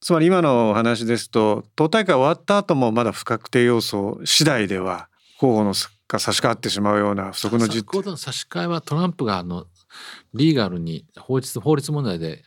[0.04, 5.72] つまり今のお話ですと党大会終わった後もまだ不確定要素次第では候補の
[6.06, 8.14] が差し替わってしまうような不測の実態。
[8.18, 9.64] 差し替えはトランプがあの
[10.34, 12.42] リーガルに法律法律問題で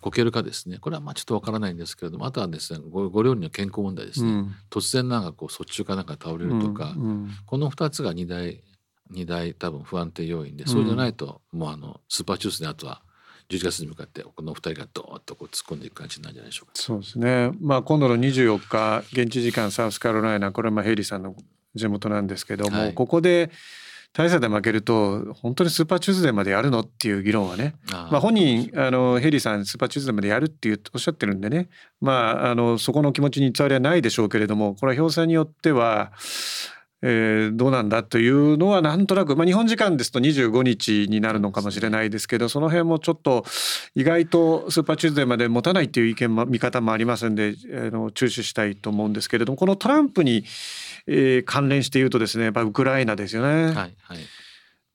[0.00, 8.62] こけるかですねこれはまあちょっとわからないんですけれどもあとはですねごご料理の健康問題ですね、うん、突然なんかこう卒中かなんか倒れるとか、うんうん、この2つが2大
[9.12, 13.02] 2大多分不安定要因で、そうじゃないともうあのスーパーチュースであとは
[13.56, 16.72] 11月に向かってこの2人がどーっとこう突っ込んでいく感じなんじゃないでしょうか。
[16.74, 21.36] そうですね、まあ、今度の24日現地時間サウスカロライナこれはまあヘイリーさんの
[21.74, 23.50] 地元なんですけども、はい、ここで
[24.12, 31.68] 大差で負けると本当にスーパーチューズデーまでやるのっていう議論はねまあ、本人あのヘイリーさんスーパーチューズデーまでやるっておっしゃってるんでね。
[32.00, 36.12] まああのそこの気持ちに偽りはないでしょうけれどもこれは票差によっては
[37.02, 43.44] えー、どうなんだというのはなんとなく、まあ、日本時間ですと25日になるのかもしれないですけどその辺もちょっと
[43.96, 50.44] 意外とスーパーチューズデーまで持たないっていう意見も見方もありますんで、えー、の注視したいと思うんですけれどもこのトランプに、
[51.08, 53.66] えー、関連して言うとですねやっぱウクライナですよね。
[53.66, 53.96] はいはい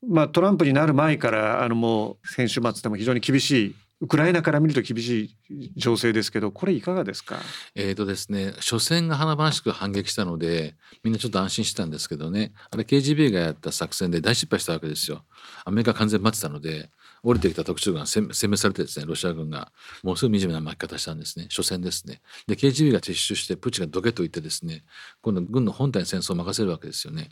[0.08, 7.37] まあ、トランプになる前からあのもう先週末でも非常に厳しいウクライナから見ると厳しい情勢ですけどこれいかがですか？
[7.73, 12.53] えーとですね初戦が華々しく反撃したのでみんなちょっと安心したんですけどね。
[12.69, 15.25] あれ KGB がやった作戦で大失敗したわけですよ。
[15.65, 16.91] アメリカ完全待ってたので
[17.24, 19.72] 降りてきた特殊軍が攻めされてですねロシア軍が
[20.03, 21.47] もうすぐ惨めな巻き方したんですね。
[21.49, 22.22] 初戦ですね。
[22.47, 24.84] で KGB が撤収してプーチンがどけといってですね
[25.22, 27.30] 今度軍の本体に戦争を任せるわけですよね。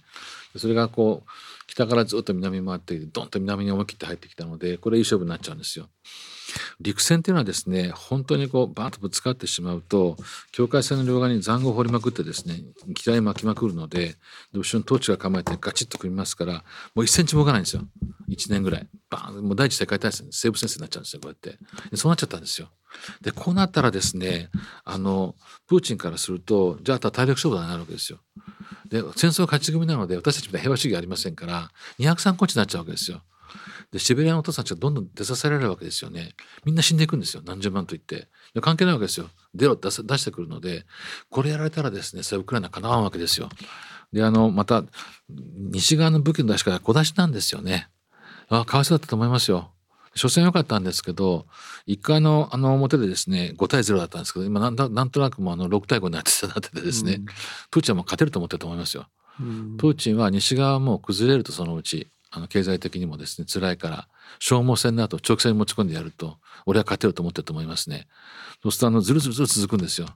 [0.56, 1.30] それがこう
[1.68, 5.90] 北からずっと南に回ってドンと南に思い切って入ってきたのでこれいい勝負になっちゃうんですよ。
[6.82, 10.18] 陸戦っていうのはですね本当にこうバーッとぶつかってしまうと
[10.52, 12.62] 境界線の両側に塹壕を掘りまくってですね
[12.94, 14.16] 機体巻きまくるので
[14.54, 16.62] 後ろにトーチが構えてガチッと組みますからも
[16.98, 17.84] う1センチも動かないんですよ。
[18.30, 18.88] 1年ぐらい。
[19.10, 21.58] バーンもう第一次世界大戦西部戦線になっちゃうんですよこうやって。
[21.92, 22.70] でそうなっちゃったんですよ。
[23.22, 24.50] でこうなったらですね
[24.84, 25.36] あの
[25.68, 28.20] プーチンからするとじゃああとは体力勝負になるわけですよ。
[28.90, 33.22] で戦争勝ち組なので私たちみたいな平和主義ありませんから203個地になっちゃうわけですよ。
[33.92, 36.34] でシベリアのお父さんたちがどんどん出させられるわけですよね。
[36.66, 37.44] みんな死んでいくんですよ。
[37.46, 38.30] 何十万と言って。
[38.54, 39.30] で関係ないわけですよ。
[39.54, 40.86] 出ろ出出してくるので。
[41.30, 43.50] これやられたらですねそれウクライナかなわんわけですよ。
[44.12, 44.84] であのまた
[45.30, 47.90] 西側の武器の出し方小出しなんですよね。
[48.50, 49.72] あかわいそうだったと思いますよ。
[50.16, 51.46] 初戦良かったんですけど
[51.88, 57.26] 1回のあの表でですね5対0だったんですけど今なんなんとなくもあの6対5になってなっててですね、うん、
[57.70, 59.08] プーチンはもう勝てると思ってると思いますよ。
[59.42, 64.08] うん、プーチンは西側も崩れるとそのうちあの経済的にもですね辛いから
[64.40, 68.08] 消耗戦の後直線に持ち込んでやると俺は勝てると思ってると思いますね。
[68.62, 70.08] そうするとあのずるずるずる続くんですよ。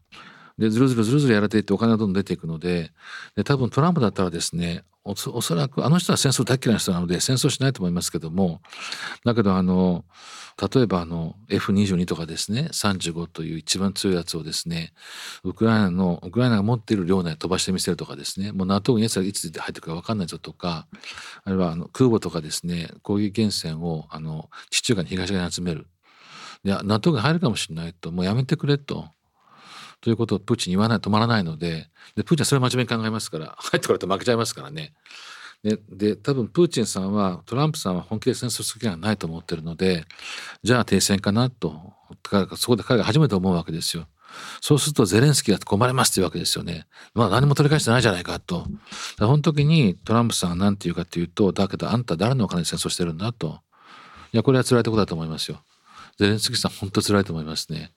[0.60, 2.92] でずるずるずるずるやられていってお金がどんどん出ていくので
[3.36, 8.62] で多分トランプだったらですねおそらくあの人は戦争大嫌いな人なので戦争しないと思いますけども
[9.24, 10.04] だけどあの
[10.74, 14.92] 例えばあの F22 とかですね35という一番強いやつをですね
[15.44, 20.88] ウクライナのウクライナが持っている領内飛ばしてみせるとかですねもう NATO にやつがいつ入ってくるか分かんないぞとか
[21.46, 25.88] あるいはあの空母とかですね攻撃源泉をあの地中海に東側に集める
[26.64, 29.08] で NATO が入るかもしれないともうやめてくれと。
[30.02, 34.94] ということをプーチンに言わないと止まらないのででプーチンはそれを真面目に考えますから 入ってこられて負けちゃいますからね。
[35.64, 40.06] でで多分プーチンさんはトランプさんは本気で戦争する気がないと思ってるので
[40.64, 41.94] じゃあ停戦かなと
[42.56, 44.08] そこで彼が初めて思うわけですよ。
[44.62, 46.86] そうするとゼレンスキーが困りますっていうわけですよね。
[47.14, 48.68] まあ何も取り返してないじゃないかと。
[49.18, 53.60] その時にトランプさんは何て言うかというとだけどあんた誰のお金で戦争してるんだと。
[54.32, 55.62] いやこれは辛いとこだと思いますよ。
[56.18, 57.92] ゼレンスキーさん本当辛いと思いますね。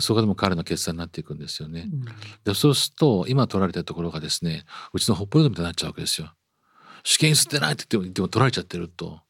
[0.00, 1.88] そこでも彼の決断になっていくんですよね。
[1.92, 2.04] うん、
[2.44, 6.32] でそうすると今取られてるところがですねうちの北方領土みたいになっちゃうわけですよ。
[7.04, 9.20] 試験吸ってないって言ってもも取られちゃってると。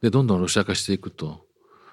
[0.00, 1.46] でどんどんロシア化していくと。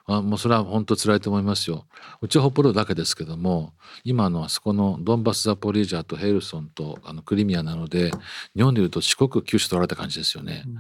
[0.07, 1.87] あもうそれは本当辛いと思いますよ。
[2.21, 8.11] うちは北方領土だけですけども今のあそこのドンバス・ザポリージャとヘルソンとあのクリミアなので
[8.55, 10.63] 日本でいうと四国九州取られた感じですよね。
[10.65, 10.77] うん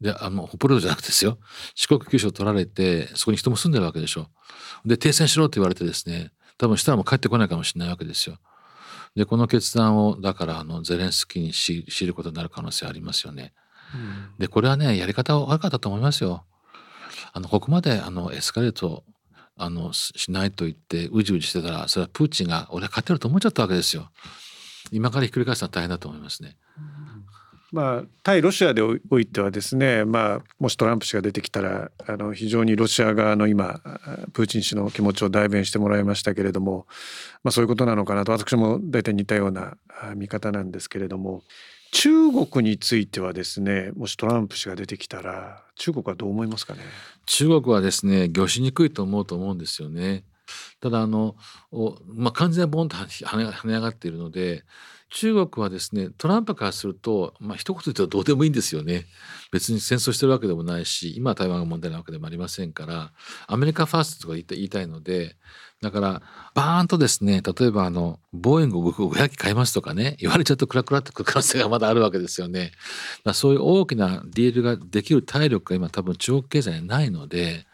[0.00, 1.38] であの北方領土じゃなくてですよ
[1.74, 4.26] 四国九州取られてそこに人も住んでるわけでしょ。
[4.84, 8.38] で停戦しろって言われてですね多分したらもう帰ってこないかもしれないわけですよ。
[9.16, 13.52] でこの決断をだからあのゼレンスキーに知ることになる可能性ありますよね。
[13.94, 16.44] うん、でこれはねやり方は悪かったと思いますよ。
[17.32, 19.04] あのここまであのエスカレート
[19.56, 24.10] あのしないと言ってうじうじしてたらそれはプーチンが俺は勝てると思っちゃったわけですよ。
[24.90, 26.56] 今からひっくり返すのは大変だと思いますね。
[27.74, 33.80] まあ、対ロシアでおいてはですね、まあ、もしトランプ氏が出てきたらあの非常にロシア側の今
[34.32, 36.86] プーチン氏の気持ちを代弁してもらいましたけれども、
[37.42, 39.76] まあ、そういうことなのかなと私も大体似たような
[40.14, 41.42] 見方なんですけれども
[41.90, 46.80] 中国についてはですねもしトランプ氏が出てきたら中国はどう思いますかね？
[47.26, 50.22] 中国はですね御しにくいと思うと思うんですよね。
[50.80, 51.36] ただあの、
[52.06, 54.64] まあ、完全にボンと跳ね上がっているので
[55.14, 59.06] 中国はですねトランプからするとまあ一言言うとどうでもいいんですよね
[59.52, 63.12] 別に戦争してるわけでもないし今は台湾が問題なわけでもありませんから
[63.46, 65.36] アメリカファーストとか言いたいので
[65.80, 66.22] だから
[66.54, 72.72] バーンとですね例えばあのボーイング500機買いますとかね言われちゃうとクラクラってくる可能性がまだあるわけですよね。
[73.34, 77.66] そういう大きなディールができる体力が今多分中国経済にないので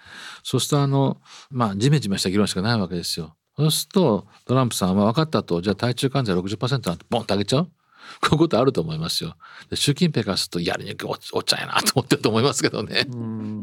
[0.42, 1.20] そうするとあの
[1.50, 3.36] まあジメジメした議論しかないわけですよ。
[3.60, 7.68] そうするとトランプさんは分かったとじゃあ対中関税60%なんてボンと上げちゃう？
[8.20, 9.36] こういうことあると思いますよ。
[9.68, 13.06] で習近平からするとやりにくいおっちゃんやなと思ってると思いますけどね。
[13.08, 13.62] うそう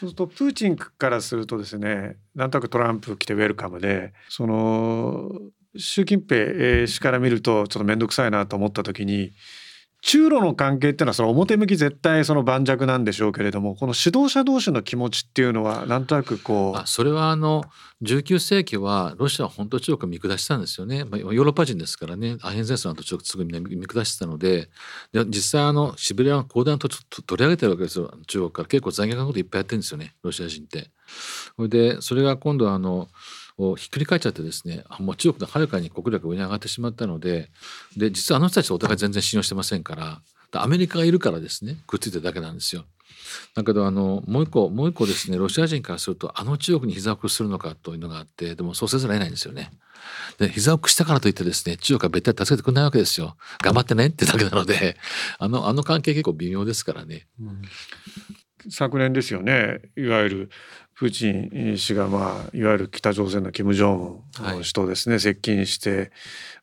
[0.00, 5.30] するとプーチンからするとですねなんとなくトランプ来てウェルカムでその
[5.76, 9.32] 習近平氏から見るとちょっと面倒くさいなと思った時に
[10.00, 17.64] 中ロの関係っていうのはその表向き絶対その盤石なんでしょうけれどもこの指導者同士の気持ちっていうのはなんとなくこうそれはあの
[18.02, 22.36] 19世紀はロシアは本当中国を見下したんですよね、まあ、ヨーロッパ人ですからね。
[22.42, 24.68] アヘン戦争の後中国すぐ見下してたので。
[25.12, 28.12] で実際あのシベリアの広大な土地を取り上げてるわけですよ。
[28.28, 28.68] 中国から。
[28.68, 30.14] 結構残虐なこといっぱいやってるんですよね。
[30.22, 30.90] ロシア人って。
[31.56, 33.08] それでそれが今度あの
[33.58, 37.50] をひっくり返っちゃってですねもう中国のはるかに国力が上に上がってしまったので
[37.96, 42.84] で実はあの人たちお互い全然信用してませんからアメリカがいるからですねくっついてるだけなんですよ。
[43.54, 49.70] だけどあのもう一個もう一個ですねロシア人からするとあの中国に膝を屈するのかというのがあってでもそうせざるを得ないんですよね。
[50.38, 53.36] で膝を屈したからといってですね中国は別体助けてくれないわけですよ。
[53.62, 54.96] 頑張ってねってだけなので
[55.38, 57.26] あのあの関係結構微妙ですからね。
[57.40, 57.62] うん、
[58.70, 60.50] 昨年ですよねいわゆる
[60.98, 66.10] プーチン氏が、まあ、いわゆる北朝鮮の金正恩氏とですね、はい、接近して、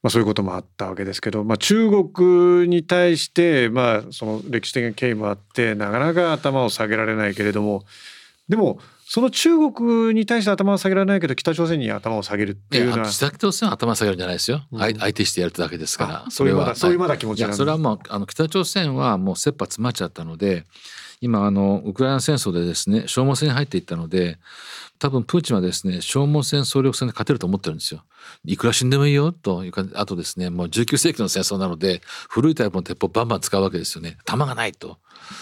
[0.03, 7.86] まあ、そういうこともあったわけですけど、まあ、中国に対して、まあ、その歴史的な経緯もあってなかなか頭を下げられないけれども
[8.49, 16.25] でもその中国に対して頭を下げられないけど北朝鮮に頭を下げるっていうのは北朝鮮は頭下げるんじゃないですよ、うん、相手してやるだけですから。
[16.29, 16.95] それはそうい。
[16.95, 20.65] うまだ気持ちなんそれはもうあの北朝鮮はもう切羽詰まっちゃったので
[21.26, 24.38] 今あのウクライナ戦争でですね消耗戦に入っていったので
[24.99, 28.03] 多分プーチンはですね消耗戦総力戦で勝てると思ってるんですよ。
[28.45, 34.17] いくら死んでもいいよというかあとですねもう19世紀の戦争なので古いタイプの鉄砲バンバン使うわけですよね。
[34.23, 34.99] 弾がないと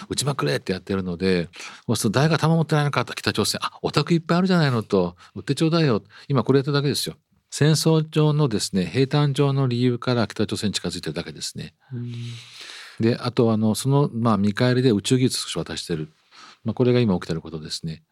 [0.09, 1.49] 撃ちまくれってやってるので
[1.86, 7.15] そうすると誰が弾持ってないのかと北朝鮮あお宅いっぱいあるじゃないのと売ってちょうだいよ今これやっただけですよ。
[7.55, 11.75] 戦争上のですね平坦上の理由から北朝鮮に近づいてるだけですね。
[12.99, 16.09] であとあのその、まあ、見返りで宇宙技術を渡してる、
[16.63, 18.03] まあ、これが今起きてることですね。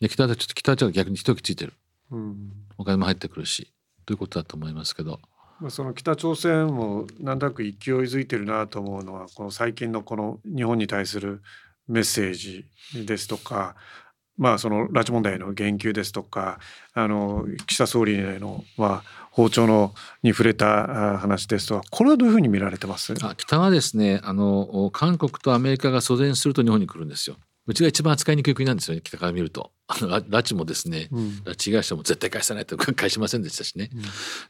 [0.00, 1.74] で北朝北朝鮮が逆に一息ついてる、
[2.10, 3.72] うん、お金も入ってくるし
[4.06, 5.20] ということだと思いますけど。
[5.60, 11.42] まあ、その北朝鮮もなんとなく勢いづいてるなと思うのはこの最近のこの日本に対する
[11.86, 12.64] メッセージ
[13.04, 13.76] ですとか
[14.40, 16.58] まあその拉致問題への言及ですとか
[16.94, 23.14] あの岸田総理へのまあ包丁のに触れた話ですとかこれはどういうふうに見られてます？
[23.22, 27.36] あ北はですねあの韓国とアメリカが租電すると日本に来るんですよ。
[27.66, 29.70] うちが一番扱いにくい国なんですよね北から見ると。
[29.86, 34.02] あの拉致もですね、うん、拉致被害者も絶対返さないと返しませんでしたしね、うん、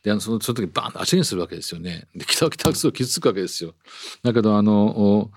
[0.02, 2.06] であのそのその時バーンと足にするわけですよね。
[2.14, 3.74] で北は北はすごい傷つくわけですよ。
[4.22, 5.30] だけどあの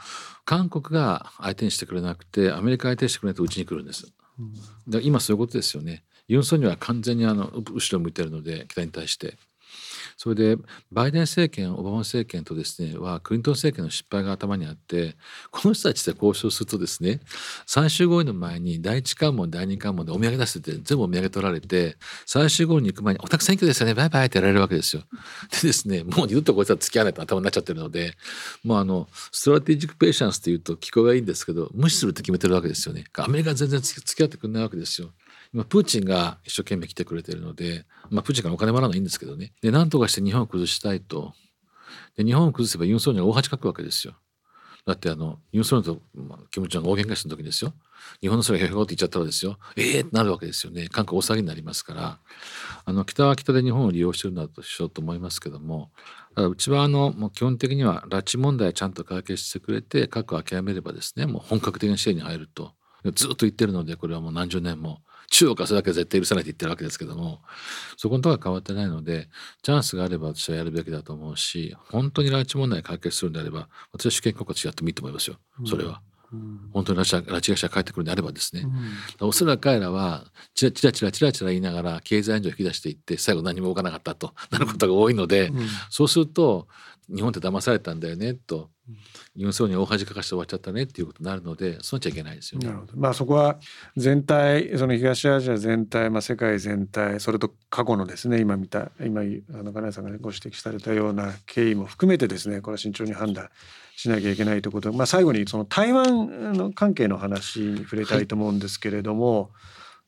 [0.46, 4.08] 韓国が相手にしてくれなくてアメリカ相手にしてくれないとうちに来るんです、
[4.40, 4.54] うん、
[4.88, 6.04] だ今そういうことですよね。
[6.28, 9.38] ユン・ソンには完全にあの後ろ向いてるので北に対して。
[10.18, 10.58] それで
[10.92, 15.16] バイデン政権オバマ政権とですねはクリントン政権の失敗が頭にあって
[15.52, 17.20] この人たちで交渉するとですね
[17.66, 25.04] 最終合意の前に第一関門第二関門でお土産出してて全部お土産取られて最終合意に行く前に「お宅選挙ですよねバイバイ」ってやられるわけですよ。
[25.62, 28.16] でですねもう二度とこいつは付き合わないと頭になっちゃってるので
[28.64, 33.06] もうあのストラテジック・ペーシャンスっていうと聞こえがいいんですけど無視するって決めてるわけですよね。
[33.16, 35.12] アメリカ全然付き合ってくれないわけですよ。
[35.54, 39.54] 今プーチンが一生懸命来てくれてるので、まあ、プーチンからお金もらうのはいいんですけどね。
[39.62, 41.34] で何とかして日本を崩したいと。
[42.18, 44.16] で日本を崩せばユン・ソンニョが大恥かくわけですよ。
[44.86, 47.74] だってあのユン・ソンニョと、まあ、キム・チョンが大喧嘩した時ですよ。
[48.22, 49.58] 日本の空がへへごって言っちゃったらですよ。
[49.78, 50.90] ええー、ってなるわけですよね。
[50.90, 52.20] 韓国大騒ぎになりますから。
[52.86, 55.92] あの北は北で日本を利用してるんだとしようと思いますけども。
[56.36, 62.74] うちはあのもう基本的には拉致問題ちゃんと解決してくれて核を諦めればですねもう本格的な支援に入ると。
[63.16, 65.02] ずっと言ってるのでこれはもう何十年も。
[65.30, 67.42] 中国はそれだけ絶対許さないって言ってるわけですけども
[67.98, 69.30] そこのところは変わってないので
[69.62, 75.38] チャンスがあれば私はやるべきだと思うし本当に拉致問題解決するんであれば私は主権国家としてやってもいいと思いますよ。
[75.66, 76.02] それは。
[76.32, 78.64] うん、本当に拉致拉致が帰ってくるんであればですね、
[79.22, 86.68] うん、おそらく彼らはチラチラチラチラチラ言いながら経済援助を引き出していって最後何も動かなかったとなることが多いので、うん、そうすると
[87.08, 88.70] 日本って騙されたんだよねと
[89.36, 92.68] ユン・ソンに大恥かかして終わっちゃったねっていうことになるのでそうっちゃいけないですよね。
[92.68, 92.94] なるほど。
[92.98, 93.58] まあそこは
[93.96, 99.24] 全体その東アジア全体、まあ、世界全体それと過去のですね今見た今あ
[99.64, 103.50] の金谷さんがご指摘されたような経緯も含めてですねこれは慎重に判断
[103.96, 104.92] しなきゃいけないということ。
[104.92, 109.52] で、まあ、最後にその台湾の関係の話に触れたいと思うんですけれども、はい、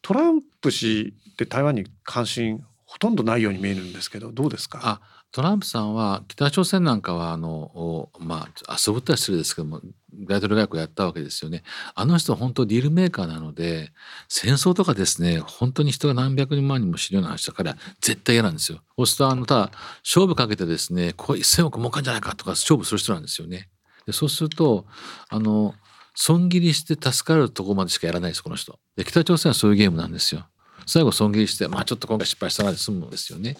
[0.02, 4.80] トランプ氏って台湾に関心ほとんどないように見えるんですけどどうですか？
[4.84, 5.02] あ
[5.36, 9.82] トランプさんは北朝鮮なんかはあのまあ遊ぶったら失礼ですけども
[10.14, 11.64] 大統領外交やったわけですよね。
[11.94, 13.92] あの人は本当ディールメーカーなので
[14.30, 18.80] 戦争とかですね本当に人が何百人万人も死ぬような話だから絶対嫌なんですよ。
[18.96, 19.72] そうするとあのただ
[20.06, 23.68] 勝負かけてですねこれ1,000億儲かんじゃないかとか勝負する人なんですよね。
[24.06, 24.86] でそうすると
[25.28, 25.76] あの
[26.14, 28.80] 損切りして助かるとこまでしかやらないですこの人。
[28.96, 30.46] で北朝鮮はそういうゲームなんですよ。
[30.86, 33.58] 最後損切りしてまあちょっと今回失敗したなで済むんですよね。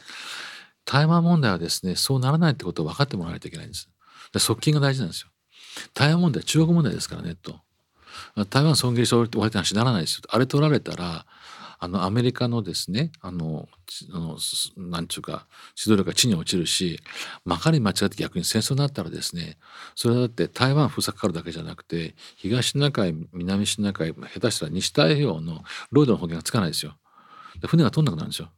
[0.86, 3.90] 台湾問題はですねそうならないってことを分かってもらわないといけないんです
[4.34, 5.30] で側近が大事なんですよ
[5.94, 7.60] 台湾問題は中国問題ですからねと
[8.50, 11.26] 台湾損切りして終わりって話にならないですよあれ取られたら
[11.78, 13.68] あのアメリカのですねあの
[14.14, 14.38] あの
[14.78, 15.46] なんちゅうか
[15.78, 17.00] 指導力が地に落ちるし
[17.44, 19.58] まかり間違って逆に戦争になったらですね
[19.96, 26.96] それだって台湾封鎖かかるだけじゃなくて東シナ海南シナ海下手したら西太平洋の領土の保険がつかないですよ。
[27.60, 28.50] で船が通んなくなるんですよ。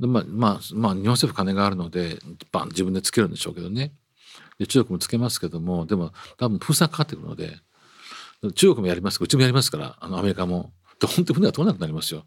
[0.00, 2.18] でまあまあまあ日本政府金があるので
[2.52, 3.92] バン自分でつけるんでしょうけどね。
[4.58, 7.56] で中国もつけますけどもでも多分封鎖かかってくるので
[8.54, 9.18] 中国もやります。
[9.22, 10.72] うちもやりますからあのアメリカも。
[11.00, 12.24] で本当に船が通らなくなりますよ。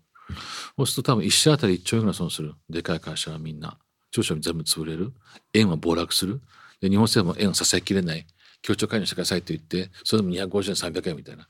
[0.77, 2.53] そうすると多分一社あたり1兆円ぐらい損する。
[2.69, 3.77] でかい会社はみんな。
[4.11, 5.13] 長所に全部潰れる。
[5.53, 6.41] 円は暴落する。
[6.81, 8.25] で日本政府も円を支えきれない。
[8.61, 11.47] 協調介入してくださいと言ってそれでも250円300円みたいな。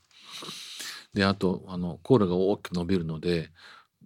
[1.14, 3.50] であとあのコーラが大きく伸びるので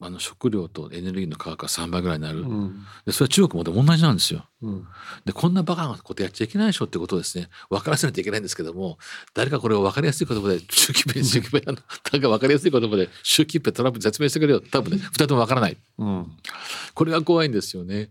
[0.02, 4.44] あの食料とエネルギーの価格が3倍ぐらいになる、うん、でそれは中国もでも同じなんですよ。
[4.62, 4.86] うん、
[5.24, 7.48] でこんなバカなことやっちゃいけないでしょってことをですね。
[7.70, 8.98] 分からせないといけないんですけども
[9.34, 11.76] 誰かこれを分かりやすい言葉で習近平習近平なん。
[11.76, 14.60] か分かりやすい言葉で習近平トランプ説明してくれよ。
[14.60, 16.26] 多分ね2人とも分からない、うん、
[16.94, 18.08] これが怖いんですよね。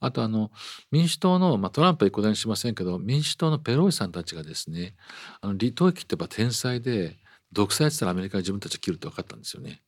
[0.00, 0.50] あとあの
[0.90, 4.94] 民主党の、まあ、トランプは一個にしませんけど民主党のペロイさんたちがですね
[5.40, 7.16] あの離島機ってやっぱ天才で
[7.52, 9.82] 独裁したらアメリカは自分たち切るって分かったんですよね。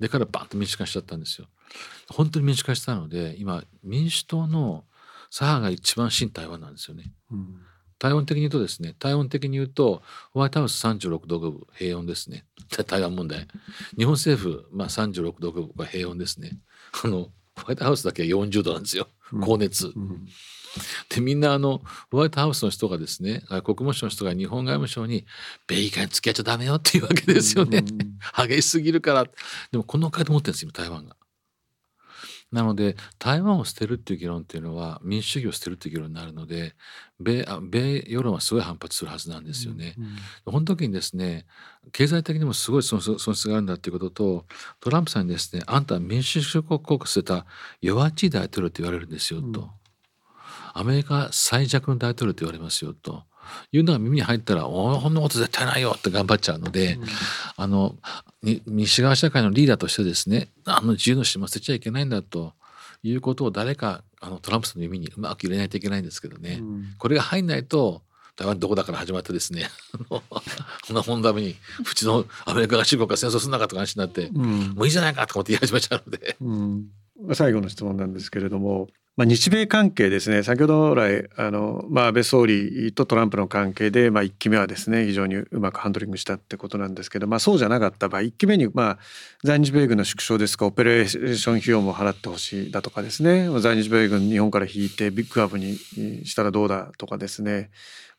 [0.00, 1.46] でからバンと民主化しちゃったんですよ。
[2.08, 4.84] 本当に民主化したので今民主党の
[5.30, 7.12] 左派が一番親台湾なんですよね。
[7.30, 7.60] うん、
[7.98, 12.44] 台湾的に言うとですね台湾的に言うとホワイトハウス36度5分平穏ですね
[12.86, 13.46] 台湾問題
[13.96, 16.58] 日本政府、まあ、36度5分は平穏ですね
[17.04, 19.08] あのホワイトハウスだけは40度なんですよ
[19.40, 19.88] 高熱。
[19.88, 20.28] うんうん
[21.08, 21.80] でみんなあの
[22.10, 25.24] ホワイトハウスの人がですね国務省の人が日本外務省に
[25.66, 27.82] 「米韓に付き合っちゃダメよ」っていうわけですよね。
[28.46, 29.24] 激しすぎるから
[29.70, 31.16] でもこの回で持ってるんですよ台湾が。
[32.52, 36.74] なので台湾を捨てるっていう議論っていうのは民主主義を捨てるっていう議論になるので
[37.20, 39.94] 米あ米世論はすごい反発するはずなんですよね。
[39.98, 41.46] うんうん、この時にですね
[41.92, 44.46] 経済的にもすごい損失があるんだっていうことと
[44.80, 47.46] トランプさんにですねあんたは民主主義国家を捨てた
[47.80, 49.60] 弱っちい大統領って言われるんですよと。
[49.60, 49.68] うん
[50.78, 53.24] アメリカ最弱の大統領と言われますよと
[53.72, 57.04] いうのが耳に入ったら「おこんなこと絶対ないよ」って頑張っちゃうので、うん、
[57.56, 57.96] あの
[58.42, 62.54] 西側社会のリーダーとしてですねあの自由の島捨てちゃいけないんだと
[63.02, 68.02] いうことを誰かあのトランプさんの耳にうまく入れないといけないんですけどね、うん、これが入んないと
[68.36, 69.70] 台湾どこだから始まってですね
[70.08, 70.22] こ
[70.92, 71.56] んな本ために
[71.90, 76.36] うちのアメリカが中国が戦争するなかとか話になって、うん、もういいじゃないかと思って言い始めちゃうので。
[77.34, 80.42] 最後の質問なんですけれどもまあ、日米関係ですね。
[80.42, 88.98] 先ほど来あの、まあ、安倍総理とトランプの関係で、まあ、1期目はですね非常にうまくハンドリングしたってことなんですけど、まあ、そうじゃなかった場合1期目に、まあ、
[89.42, 93.48] 在日米軍の縮小ですかオペレーション費用も払ってほしいだとかですね。
[93.60, 95.76] 在日米軍日本から引いてビッグアップに
[96.26, 97.70] したらどうだとかですね。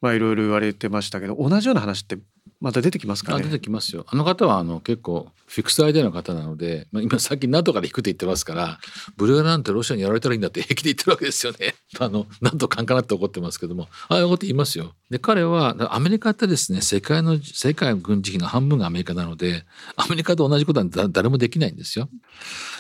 [0.02, 2.18] いろいろ言われてましたけど同じような話って
[2.60, 3.44] また出てきますかね。
[3.44, 4.06] 出てきますよ。
[4.08, 8.80] あの方はあの結構フィクスアイデアの方なので、まあ、今さっき NATO から引くって言ってますから
[9.16, 11.76] ブルーなんてロシアにやられたらいいんだって平気で言ってるわけですよね。
[12.00, 13.88] あの NATO カンカナって怒ってますけども。
[14.10, 14.96] ああいうこと言いますよ。
[15.10, 19.64] で彼はアメリカってですね世界の世界の軍事費の半分がアメリカなので
[19.96, 22.10] アメリカと同じことは誰もできないんですよ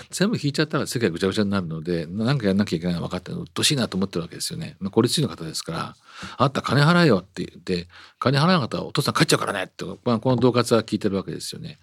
[0.10, 5.96] 全部引いちゃったら世界ぐちゃぐちゃになるので何かやんなきゃいけないの分かってうっとしいなと思ってるわけですよね、まあ、孤立主義の方ですから
[6.38, 7.88] あった金払えよって言って
[8.20, 11.78] 金払わなかったらお父さん帰っちゃうからねって、まあ、この恫喝は聞いてるわけですよね。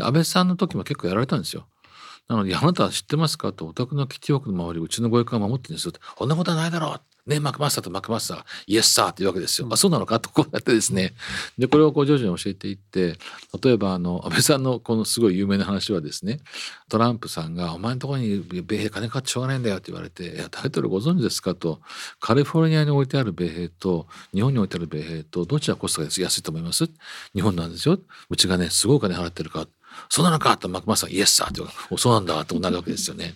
[0.00, 1.66] 安倍さんの時も結構やられたんですよ。
[2.28, 9.68] なので「あなたは知ってますか?」と「お宅の基地局の周りうちのご役が守ってるんですよ」って「そんなことはないだろう」ね、マクマスターとマクマスター、イエスサーっていうわけですよ。
[9.70, 11.14] あ、そうなのかとこうやってですね。
[11.58, 13.18] で、これをこう徐々に教えていって、
[13.62, 16.40] 例えばあの、安倍さんのこのすごい有名な話はですね、
[16.88, 21.80] トランプさんが、お前のところに米兵金かかってしょうがないんだよって言われて、いや、タイトルご存知ですかと、
[22.20, 26.88] カリフォルニアに置いてある米兵と、日本に置いてある米兵と、どちらコストが安いと思います？
[27.34, 27.98] 日本なんですよ。
[28.30, 29.66] うちがね、すごいお金払ってるから。
[30.08, 31.60] そうなのかとマクマスさんイエスさって
[31.96, 33.34] そうなんだとなるわけですよね。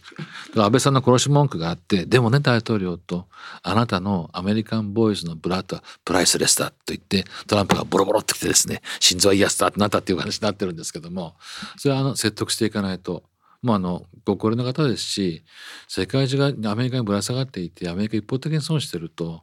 [0.56, 3.26] 安倍さんの殺し文句があってでもね大統領と
[3.62, 11.34] あなたのアメリカンボーイズのブラッドはプライスレスだと言ってトランプがボロボロってきてですね心臓はイエスだってなったっていう話になってるんですけども
[11.76, 13.22] それはあの説得していかないと。
[13.62, 15.44] もうあのご高齢の方ですし
[15.86, 19.42] 世界中がアメリカにぶら下がっていてアメリカ一方的に損してると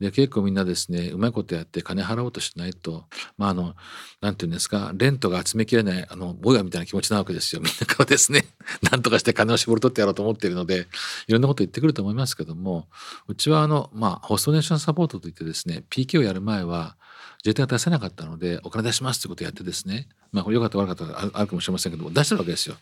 [0.00, 3.04] で結構みんなですねうまいことやって金払おうとしないと
[3.38, 3.74] まああの
[4.20, 8.44] なんていうんですかレントが集めきれないあのボヤみたいな気持ちなわけですよみんなからですね
[8.90, 10.86] なんとかして金を絞り取ってやろうと思っているので
[11.26, 12.88] いろんなこと言ってくると思いますけども
[13.26, 16.96] うちはあのまあホストネーションサポートといってですね PK をやる前は
[17.38, 22.76] 自衛隊が出せなかったのでお金出しますってことをやってですねまあこれ良かった悪かったあるかもしれませんけども出してるわけですよ。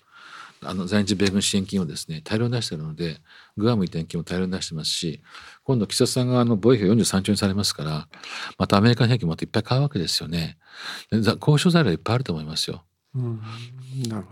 [0.65, 3.19] あの在日米軍支援金をですね大量に出しているので
[3.57, 5.23] グアム移転金も大量に出してますし
[5.65, 8.09] 今度岸田さんがあの防衛費43兆円されますから
[8.59, 10.59] またアメリカの兵器もいっぱい買うわけですよね
[11.12, 12.85] 交渉材料いっぱいあると思いますよ。
[13.17, 13.41] うん、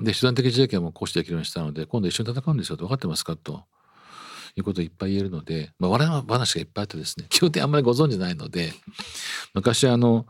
[0.00, 3.62] で手段的自衛権も行使できるようにしたので今度一緒に戦うんですよって分かってますかと。
[4.56, 8.72] いうことをいっぱい言えるので、まあ、笑い話がいっぱいあってですね基本的にあんまりご存じないので
[9.54, 10.26] 昔あの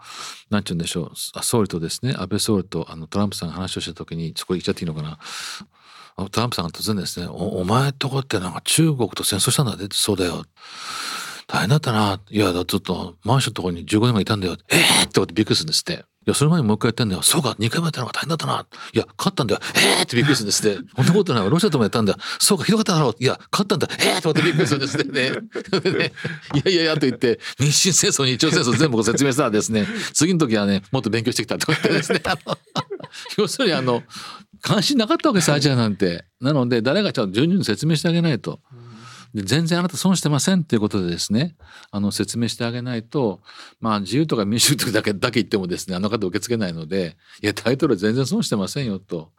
[0.50, 5.18] 何て言うんでしょう総理とですね安倍総理とあのトランプさんが話をした時にそこ言っちゃっていいのかな
[6.30, 10.44] トランプさんが突然ですねお「お前とこってなんか中国と戦争したんだってそうだよ」
[11.52, 12.18] 大変だったな。
[12.30, 14.56] いや、だちょっとマンションのところに15年間いたんだよ。
[14.70, 16.04] ええー、ってことびっくりするんですって。
[16.24, 17.22] いや、その前にもう一回やったんだよ。
[17.22, 18.64] そうか、2回もやったのが大変だったな。
[18.92, 19.60] いや、勝ったんだよ。
[19.74, 20.78] ええー、ってびっくりするんですって。
[20.96, 21.50] そんなことない。
[21.50, 22.18] ロシアともやったんだよ。
[22.38, 23.14] そうか、ひどかっただろう。
[23.18, 23.88] いや、勝ったんだ。
[23.98, 25.04] ええー、ってってびっくりするんですね。
[25.98, 26.12] ね
[26.54, 32.58] いやいやいやと言って、民進戦争、日朝戦争全部ご説明したらですね、次の時はね、もっと勉強してきたとか言ってですね、 あの、
[33.38, 34.04] 要するにあの、
[34.60, 36.24] 関心なかったわけですアジアなんて。
[36.40, 38.60] なので誰がちゃんと順々に説明してあげないと。
[39.34, 41.56] で全然あなた損してませんっていうことでですね
[41.90, 43.40] あの説明してあげないと
[43.80, 49.30] まあ自由とか民主主義だけだけ言ってもですねあの方受け付けないのでいやタイトルは全然損してませんよと。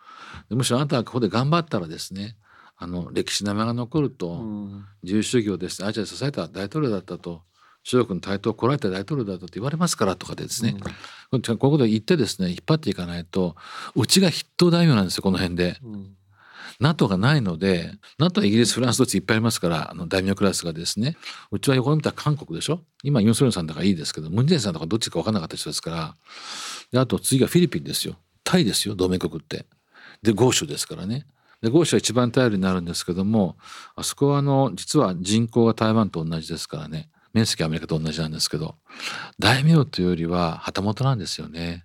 [0.50, 2.36] むしろあなたがここで頑張ったらですね
[2.78, 4.44] あの歴史名前が残ると、
[5.04, 7.44] 自由主義をですねアジアで支えた大統領だったと
[7.84, 10.76] 中国の台頭をこらえた大統領だったと言われますからとかでですね、
[11.32, 13.56] うん、こういうことを言ってですね引っ張っていかないと
[13.96, 15.78] うちが筆頭大名なんですよこの辺で。
[15.84, 16.16] うん
[16.80, 21.18] NATO がないので NATO はイギリスフランスどっちいっぱいありますからあの大名クラスがですね
[21.52, 22.82] うちは横に見たら韓国でしょ？
[23.04, 26.16] 今ユン・ソンさんとかいいですけどムン・ジェインさんとかどっちか分からなかった人ですから。
[26.92, 28.18] であと次がフィリピンですよ。
[28.44, 29.66] タイですよ同盟国って。
[30.22, 31.26] で豪州ですからね。
[31.62, 33.58] で豪州は一番頼りになるんですけども
[33.96, 37.10] あそこはあの実は人口が台湾と同じですからね。
[37.34, 38.76] 面積アメリカと同じなんですけど
[39.40, 41.84] 大名というよりは旗本なんですよね。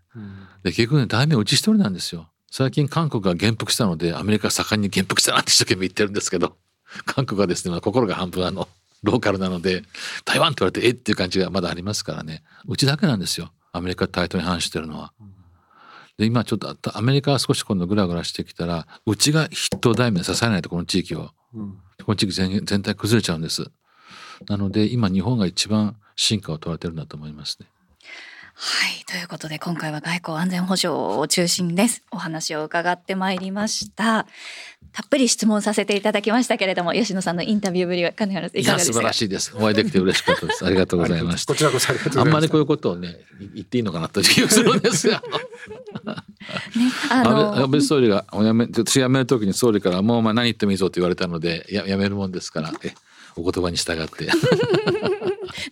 [0.63, 2.29] で結局ね大名うち一人なんですよ。
[2.51, 6.57] 最近韓国が元服したのでアメリカ盛んに元服したなって一生懸命言ってるんですけど
[7.05, 8.69] 韓国はですね、まあ、心が半分あの
[9.03, 9.85] ローカルなので
[10.25, 15.13] 台湾って言われてえっていう感じがまだありますからねうちだけなんですよアメリカ対等に反してるのは。
[16.17, 23.71] で今ちょっとアメリカは少し今度グラグラしてきたらうちが筆頭大名支えないとこの地域を、うん、この地域全全体崩れちゃうんです。
[24.49, 27.69] なので今日本が一番進化を問われてるんだと思いますね。
[28.61, 32.03] はいということで今回は外交安全保障を中心です。
[32.11, 34.27] お話を伺ってまいりました。
[34.91, 38.73] たっぷり質問させていただきましたけれども吉野さんのインタビューぶりは金原さんいか？
[38.73, 39.57] がですか素晴らしいです。
[39.57, 40.67] お会いできて嬉しかったです。
[40.67, 43.17] ありがとうございましたこちらこそありがとうございますあんまりこういうことをね
[43.55, 45.23] 言っていいのかなという気がするんですが。
[46.05, 52.73] ね、あの安倍総理がおやめ私辞める時に総理からもうお前何言ってもいいぞと言われたのでややめるもんですから。
[52.83, 52.93] え
[53.37, 54.29] お言葉に従って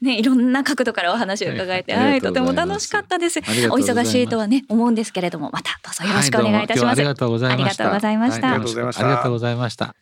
[0.00, 3.38] ね、いろんな角度からお話を伺えて、はい、はい、とても楽しかったです。
[3.38, 6.84] お忙しいとはね、思うんですけれども、またどうぞよろしくお願いいたします。
[6.84, 7.84] はい、ありがとうございました。
[7.84, 9.04] ありがとうございました。
[9.06, 9.94] ありがとうございました。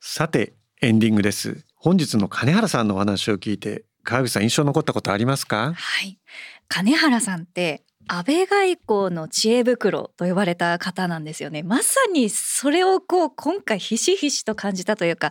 [0.00, 1.64] さて、エンディングです。
[1.76, 5.74] 本日の金原さんのお話を聞いて、川口さん印象残ったことありますか？
[5.74, 6.18] はい。
[6.68, 7.82] 金原さんって
[8.12, 15.30] 安倍外交の知恵袋と呼ばれた方なんですよねまさにそれをこう今回ひしひしと感じたというか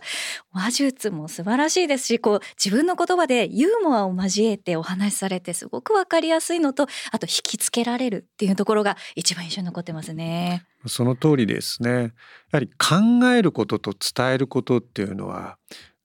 [0.50, 10.64] 話術も素晴らしいですしこう自分の言葉でユーモアを交えてお話しされてすごくわかりやすいのとあと引きつけられるっていうところが一番印象に残ってますね。
[10.86, 11.90] その通りですね。
[12.00, 12.10] や
[12.52, 15.58] はり考えることと伝えることっていうのは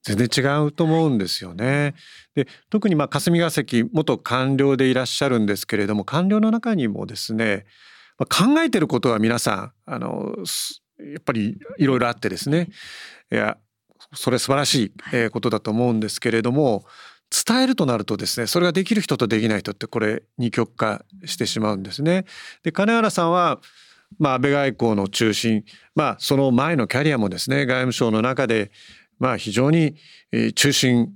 [0.06, 1.94] 全然違うと思うんですよね。
[2.36, 7.66] で特にまあ霞が関元官僚でいらっしゃるんですけれども官僚の中にもですね、
[8.16, 10.36] まあ、考えてることは皆さんあの
[11.00, 12.68] やっぱりいろいろあってですね
[13.32, 13.58] いや
[14.14, 16.84] それ素晴らしいことだと思うんですけれども
[17.46, 22.26] 伝えるとなるとですねそれができる人とできない人ってこれ二極化してしまうんですね。
[22.62, 23.58] で金原さんは
[24.18, 25.64] まあ、安倍外交の中心、
[25.96, 28.70] まあ、その前のキャリアもですね外務省の中で
[29.18, 29.96] まあ、非常に
[30.54, 31.08] 中心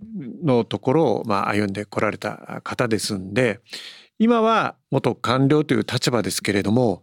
[0.43, 3.61] のところをまあ歩んでこられた方ですんで
[4.19, 7.03] 今は元官僚という立場ですけれども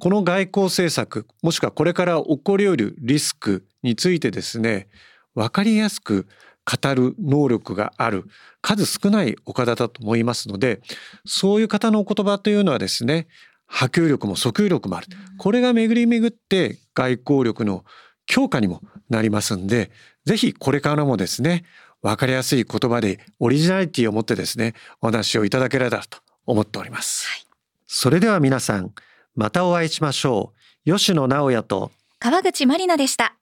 [0.00, 4.88] この外交政策もしくはこれから起こりうるリスクについてですね
[5.34, 6.26] 分かりやすく
[6.64, 8.24] 語る能力がある
[8.60, 10.80] 数少ないお方だと思いますので
[11.26, 13.28] そういう方のお言葉というのはですね
[13.66, 15.06] 波及力も訴求力もある。
[15.38, 17.84] これが巡り巡って外交力の
[18.26, 19.90] 強化にもなりますんで
[20.24, 21.64] ぜひこれからもですね
[22.02, 27.46] 分かりやすい言葉でオリジナリティを持ってですねお話をいただければと思っております、はい、
[27.86, 28.92] それでは皆さん
[29.34, 30.62] またお会いしましょう。
[30.84, 33.36] 吉野直也と川口まりなでした